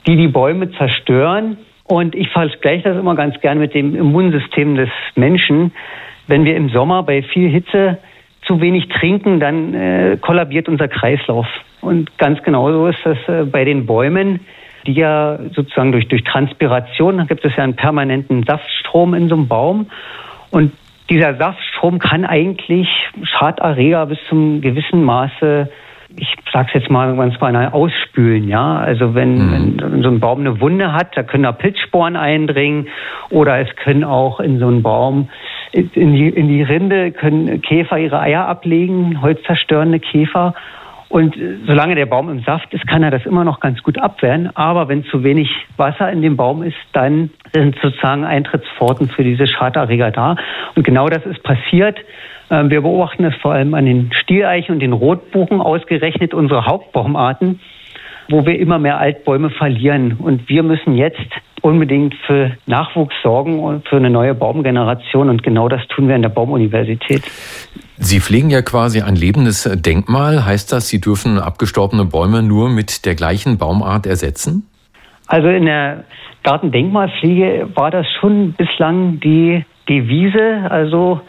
die 0.06 0.16
die 0.16 0.28
Bäume 0.28 0.72
zerstören. 0.72 1.58
Und 1.84 2.16
ich 2.16 2.30
vergleiche 2.30 2.90
das 2.90 2.98
immer 2.98 3.16
ganz 3.16 3.40
gern 3.42 3.60
mit 3.60 3.74
dem 3.74 3.96
Immunsystem 3.96 4.76
des 4.76 4.90
Menschen. 5.16 5.72
Wenn 6.28 6.46
wir 6.46 6.56
im 6.56 6.70
Sommer 6.70 7.04
bei 7.04 7.22
viel 7.22 7.50
Hitze 7.50 7.98
zu 8.46 8.62
wenig 8.62 8.88
trinken, 8.90 9.40
dann 9.40 9.74
äh, 9.74 10.18
kollabiert 10.20 10.70
unser 10.70 10.88
Kreislauf. 10.88 11.48
Und 11.82 12.18
ganz 12.18 12.42
genauso 12.44 12.88
ist 12.88 13.00
das 13.04 13.18
äh, 13.28 13.44
bei 13.44 13.66
den 13.66 13.86
Bäumen, 13.86 14.42
die 14.86 14.94
ja 14.94 15.38
sozusagen 15.54 15.92
durch, 15.92 16.08
durch 16.08 16.24
Transpiration, 16.24 17.18
da 17.18 17.24
gibt 17.26 17.44
es 17.44 17.56
ja 17.56 17.64
einen 17.64 17.76
permanenten 17.76 18.44
Saftstrom 18.44 19.14
in 19.14 19.28
so 19.28 19.36
einem 19.36 19.48
Baum. 19.48 19.88
Und 20.52 20.72
dieser 21.10 21.36
Saftstrom 21.36 22.00
kann 22.00 22.26
eigentlich 22.26 22.90
Schaderreger 23.24 24.06
bis 24.06 24.20
zum 24.30 24.62
gewissen 24.62 25.04
Maße 25.04 25.70
ich 26.16 26.36
sag's 26.52 26.74
jetzt 26.74 26.90
mal 26.90 27.16
ganz 27.16 27.38
beinahe 27.38 27.74
ausspülen, 27.74 28.48
ja. 28.48 28.78
Also 28.78 29.14
wenn, 29.14 29.36
mhm. 29.36 29.78
wenn 29.82 30.02
so 30.04 30.10
ein 30.10 30.20
Baum 30.20 30.40
eine 30.40 30.60
Wunde 30.62 30.94
hat, 30.94 31.16
da 31.16 31.24
können 31.24 31.44
da 31.44 31.52
Pilzsporen 31.52 32.16
eindringen 32.16 32.88
oder 33.30 33.60
es 33.60 33.76
können 33.76 34.04
auch 34.04 34.40
in 34.40 34.60
so 34.60 34.68
einen 34.68 34.82
Baum 34.82 35.30
in 35.74 36.14
die, 36.14 36.30
in 36.30 36.48
die 36.48 36.64
Rinde 36.64 37.12
können 37.12 37.62
Käfer 37.62 38.00
ihre 38.00 38.20
Eier 38.20 38.48
ablegen, 38.48 39.22
holzzerstörende 39.22 40.00
Käfer. 40.00 40.56
Und 41.10 41.36
solange 41.66 41.96
der 41.96 42.06
Baum 42.06 42.30
im 42.30 42.42
Saft 42.42 42.74
ist, 42.74 42.86
kann 42.86 43.02
er 43.02 43.12
das 43.12 43.26
immer 43.26 43.46
noch 43.46 43.62
ganz 43.62 43.82
gut 43.82 43.98
abwehren. 43.98 44.50
Aber 44.56 44.90
wenn 44.90 45.06
zu 45.06 45.24
wenig 45.24 45.50
Wasser 45.78 46.12
in 46.12 46.22
dem 46.22 46.36
Baum 46.36 46.64
ist, 46.64 46.76
dann 46.92 47.30
sind 47.54 47.78
sozusagen 47.82 48.26
Eintrittspforten 48.26 49.08
für 49.10 49.24
diese 49.24 49.48
Schaderreger 49.48 50.12
da. 50.12 50.36
Und 50.76 50.84
genau 50.84 51.08
das 51.08 51.26
ist 51.26 51.42
passiert. 51.44 51.98
Ähm, 52.50 52.70
wir 52.70 52.82
beobachten 52.82 53.24
es 53.24 53.36
vor 53.36 53.54
allem 53.54 53.74
an 53.74 53.86
den 53.86 54.12
Stieleichen 54.14 54.76
und 54.76 54.80
den 54.82 54.94
Rotbuchen, 54.94 55.62
ausgerechnet 55.62 56.34
unsere 56.34 56.66
Hauptbaumarten, 56.66 57.60
wo 58.30 58.46
wir 58.46 58.60
immer 58.60 58.80
mehr 58.80 59.00
Altbäume 59.00 59.50
verlieren. 59.50 60.18
Und 60.20 60.50
wir 60.50 60.64
müssen 60.64 60.94
jetzt 60.96 61.30
unbedingt 61.62 62.14
für 62.26 62.52
Nachwuchs 62.66 63.16
sorgen 63.24 63.60
und 63.60 63.88
für 63.88 63.98
eine 63.98 64.10
neue 64.10 64.36
Baumgeneration. 64.36 65.30
Und 65.30 65.44
genau 65.44 65.68
das 65.68 65.82
tun 65.88 66.08
wir 66.08 66.16
in 66.16 66.22
der 66.22 66.30
Baumuniversität. 66.30 67.24
Sie 67.98 68.20
pflegen 68.20 68.50
ja 68.50 68.62
quasi 68.62 69.02
ein 69.02 69.16
lebendes 69.16 69.64
Denkmal. 69.64 70.46
Heißt 70.46 70.72
das, 70.72 70.88
Sie 70.88 71.02
dürfen 71.02 71.40
abgestorbene 71.40 72.06
Bäume 72.06 72.44
nur 72.44 72.70
mit 72.70 73.06
der 73.06 73.16
gleichen 73.16 73.58
Baumart 73.58 74.06
ersetzen? 74.06 74.68
Also 75.28 75.48
in 75.50 75.66
der 75.66 76.04
Gartendenkmalpflege 76.44 77.70
war 77.76 77.92
das 77.92 78.06
schon 78.20 78.54
bislang 78.54 79.20
die 79.20 79.66
Devise. 79.90 80.70
Also 80.70 81.22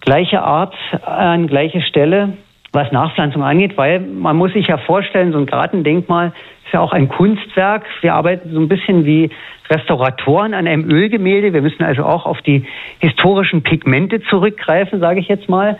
gleiche 0.00 0.42
Art 0.42 0.74
an 1.04 1.46
gleiche 1.46 1.82
Stelle, 1.82 2.36
was 2.76 2.92
Nachpflanzung 2.92 3.42
angeht, 3.42 3.76
weil 3.76 3.98
man 3.98 4.36
muss 4.36 4.52
sich 4.52 4.68
ja 4.68 4.76
vorstellen, 4.76 5.32
so 5.32 5.38
ein 5.38 5.46
Gartendenkmal 5.46 6.32
ist 6.64 6.72
ja 6.72 6.80
auch 6.80 6.92
ein 6.92 7.08
Kunstwerk. 7.08 7.84
Wir 8.02 8.14
arbeiten 8.14 8.52
so 8.52 8.60
ein 8.60 8.68
bisschen 8.68 9.04
wie 9.04 9.30
Restauratoren 9.68 10.54
an 10.54 10.68
einem 10.68 10.88
Ölgemälde. 10.88 11.52
Wir 11.52 11.62
müssen 11.62 11.82
also 11.82 12.04
auch 12.04 12.26
auf 12.26 12.40
die 12.42 12.64
historischen 13.00 13.62
Pigmente 13.62 14.20
zurückgreifen, 14.22 15.00
sage 15.00 15.18
ich 15.18 15.26
jetzt 15.26 15.48
mal. 15.48 15.78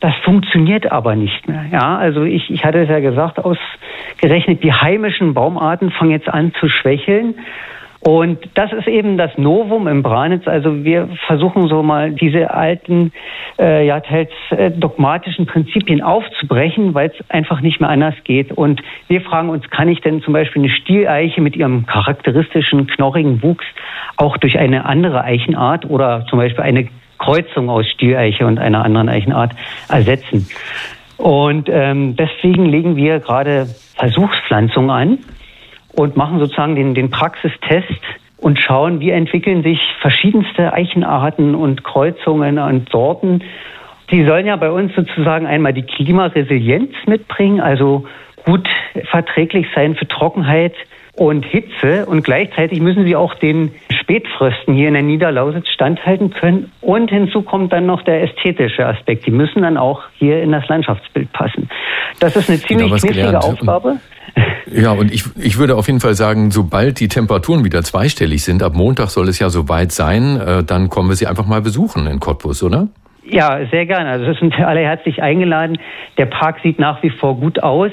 Das 0.00 0.14
funktioniert 0.24 0.90
aber 0.92 1.16
nicht 1.16 1.48
mehr. 1.48 1.66
Ja, 1.72 1.98
also 1.98 2.22
ich, 2.22 2.50
ich 2.50 2.64
hatte 2.64 2.78
es 2.78 2.88
ja 2.88 3.00
gesagt, 3.00 3.38
ausgerechnet 3.38 4.62
die 4.62 4.72
heimischen 4.72 5.34
Baumarten 5.34 5.90
fangen 5.90 6.12
jetzt 6.12 6.28
an 6.28 6.54
zu 6.60 6.68
schwächeln. 6.68 7.34
Und 8.00 8.38
das 8.54 8.72
ist 8.72 8.86
eben 8.86 9.18
das 9.18 9.36
Novum 9.36 9.88
im 9.88 10.02
Branitz. 10.02 10.46
Also 10.46 10.84
wir 10.84 11.08
versuchen 11.26 11.66
so 11.66 11.82
mal 11.82 12.12
diese 12.12 12.54
alten, 12.54 13.12
äh, 13.58 13.86
ja 13.86 13.98
teils 14.00 14.30
äh, 14.50 14.70
dogmatischen 14.70 15.46
Prinzipien 15.46 16.00
aufzubrechen, 16.00 16.94
weil 16.94 17.10
es 17.10 17.30
einfach 17.30 17.60
nicht 17.60 17.80
mehr 17.80 17.90
anders 17.90 18.14
geht. 18.22 18.52
Und 18.52 18.82
wir 19.08 19.20
fragen 19.20 19.48
uns, 19.48 19.68
kann 19.70 19.88
ich 19.88 20.00
denn 20.00 20.22
zum 20.22 20.32
Beispiel 20.32 20.62
eine 20.62 20.70
Stieleiche 20.70 21.40
mit 21.40 21.56
ihrem 21.56 21.86
charakteristischen 21.86 22.86
knorrigen 22.86 23.42
Wuchs 23.42 23.64
auch 24.16 24.36
durch 24.36 24.58
eine 24.58 24.84
andere 24.84 25.24
Eichenart 25.24 25.84
oder 25.90 26.24
zum 26.30 26.38
Beispiel 26.38 26.62
eine 26.62 26.88
Kreuzung 27.18 27.68
aus 27.68 27.86
Stieleiche 27.88 28.46
und 28.46 28.60
einer 28.60 28.84
anderen 28.84 29.08
Eichenart 29.08 29.52
ersetzen? 29.88 30.48
Und 31.16 31.68
ähm, 31.68 32.14
deswegen 32.14 32.66
legen 32.66 32.94
wir 32.94 33.18
gerade 33.18 33.66
Versuchspflanzungen 33.96 34.90
an 34.90 35.18
und 35.98 36.16
machen 36.16 36.38
sozusagen 36.38 36.76
den, 36.76 36.94
den 36.94 37.10
Praxistest 37.10 38.00
und 38.36 38.60
schauen, 38.60 39.00
wie 39.00 39.10
entwickeln 39.10 39.64
sich 39.64 39.80
verschiedenste 40.00 40.72
Eichenarten 40.72 41.56
und 41.56 41.82
Kreuzungen 41.82 42.60
und 42.60 42.88
Sorten. 42.88 43.42
Die 44.12 44.24
sollen 44.24 44.46
ja 44.46 44.54
bei 44.54 44.70
uns 44.70 44.94
sozusagen 44.94 45.48
einmal 45.48 45.72
die 45.72 45.82
Klimaresilienz 45.82 46.92
mitbringen, 47.06 47.60
also 47.60 48.04
gut 48.44 48.68
verträglich 49.10 49.66
sein 49.74 49.96
für 49.96 50.06
Trockenheit 50.06 50.74
und 51.16 51.44
Hitze 51.44 52.06
und 52.06 52.22
gleichzeitig 52.22 52.80
müssen 52.80 53.04
sie 53.04 53.16
auch 53.16 53.34
den 53.34 53.72
Spätfrösten 53.90 54.74
hier 54.74 54.86
in 54.86 54.94
der 54.94 55.02
Niederlausitz 55.02 55.66
standhalten 55.66 56.30
können. 56.30 56.70
Und 56.80 57.10
hinzu 57.10 57.42
kommt 57.42 57.72
dann 57.72 57.86
noch 57.86 58.02
der 58.02 58.22
ästhetische 58.22 58.86
Aspekt. 58.86 59.26
Die 59.26 59.32
müssen 59.32 59.62
dann 59.62 59.76
auch 59.76 60.04
hier 60.14 60.40
in 60.44 60.52
das 60.52 60.68
Landschaftsbild 60.68 61.32
passen. 61.32 61.68
Das 62.20 62.36
ist 62.36 62.48
eine 62.48 62.60
ziemlich 62.60 63.02
knifflige 63.02 63.40
Aufgabe. 63.40 63.96
Ja, 64.70 64.92
und 64.92 65.12
ich, 65.12 65.24
ich 65.36 65.58
würde 65.58 65.76
auf 65.76 65.86
jeden 65.86 66.00
Fall 66.00 66.14
sagen, 66.14 66.50
sobald 66.50 67.00
die 67.00 67.08
Temperaturen 67.08 67.64
wieder 67.64 67.82
zweistellig 67.82 68.44
sind, 68.44 68.62
ab 68.62 68.74
Montag 68.74 69.08
soll 69.10 69.28
es 69.28 69.38
ja 69.38 69.50
soweit 69.50 69.92
sein, 69.92 70.40
äh, 70.40 70.64
dann 70.64 70.88
kommen 70.88 71.08
wir 71.08 71.16
Sie 71.16 71.26
einfach 71.26 71.46
mal 71.46 71.62
besuchen 71.62 72.06
in 72.06 72.20
Cottbus, 72.20 72.62
oder? 72.62 72.88
Ja, 73.24 73.66
sehr 73.70 73.86
gerne. 73.86 74.10
Also 74.10 74.26
es 74.26 74.38
sind 74.38 74.54
alle 74.58 74.80
herzlich 74.80 75.22
eingeladen. 75.22 75.78
Der 76.16 76.26
Park 76.26 76.60
sieht 76.62 76.78
nach 76.78 77.02
wie 77.02 77.10
vor 77.10 77.36
gut 77.36 77.62
aus. 77.62 77.92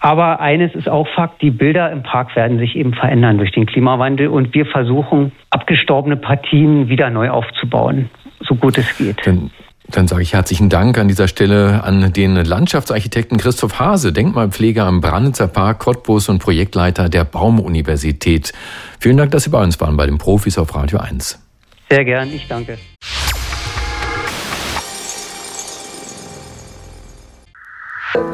Aber 0.00 0.40
eines 0.40 0.74
ist 0.74 0.88
auch 0.88 1.08
Fakt, 1.08 1.42
die 1.42 1.50
Bilder 1.50 1.90
im 1.90 2.02
Park 2.02 2.36
werden 2.36 2.58
sich 2.58 2.76
eben 2.76 2.94
verändern 2.94 3.38
durch 3.38 3.50
den 3.50 3.66
Klimawandel 3.66 4.28
und 4.28 4.54
wir 4.54 4.64
versuchen, 4.64 5.32
abgestorbene 5.50 6.16
Partien 6.16 6.88
wieder 6.88 7.10
neu 7.10 7.30
aufzubauen, 7.30 8.08
so 8.40 8.54
gut 8.54 8.78
es 8.78 8.96
geht. 8.96 9.26
Dann 9.26 9.50
dann 9.90 10.06
sage 10.06 10.22
ich 10.22 10.34
herzlichen 10.34 10.68
Dank 10.68 10.98
an 10.98 11.08
dieser 11.08 11.28
Stelle 11.28 11.82
an 11.82 12.12
den 12.12 12.36
Landschaftsarchitekten 12.36 13.38
Christoph 13.38 13.78
Hase, 13.78 14.12
Denkmalpfleger 14.12 14.84
am 14.84 15.00
Brandnitzer 15.00 15.48
Park 15.48 15.80
Cottbus 15.80 16.28
und 16.28 16.40
Projektleiter 16.40 17.08
der 17.08 17.24
Baumuniversität. 17.24 18.52
Vielen 19.00 19.16
Dank, 19.16 19.30
dass 19.30 19.44
Sie 19.44 19.50
bei 19.50 19.62
uns 19.62 19.80
waren 19.80 19.96
bei 19.96 20.06
den 20.06 20.18
Profis 20.18 20.58
auf 20.58 20.74
Radio 20.74 20.98
1. 20.98 21.38
Sehr 21.88 22.04
gern, 22.04 22.30
ich 22.32 22.46
danke. 22.46 22.76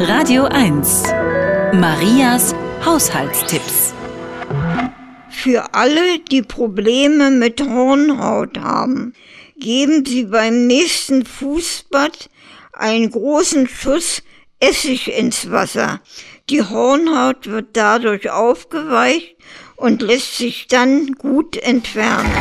Radio 0.01 0.45
1. 0.47 1.05
Marias 1.73 2.55
Haushaltstipps. 2.85 3.95
Für 5.31 5.73
alle, 5.73 6.19
die 6.31 6.43
Probleme 6.43 7.31
mit 7.31 7.61
Hornhaut 7.61 8.59
haben, 8.59 9.13
geben 9.59 10.05
Sie 10.05 10.25
beim 10.25 10.67
nächsten 10.67 11.25
Fußbad 11.25 12.31
einen 12.73 13.11
großen 13.11 13.69
Schuss 13.69 14.23
Essig 14.61 15.09
ins 15.09 15.51
Wasser. 15.51 16.01
Die 16.49 16.63
Hornhaut 16.63 17.47
wird 17.47 17.69
dadurch 17.75 18.31
aufgeweicht 18.31 19.37
und 19.77 20.03
lässt 20.03 20.37
sich 20.39 20.69
dann 20.69 21.13
gut 21.13 21.57
entfernen. 21.57 22.33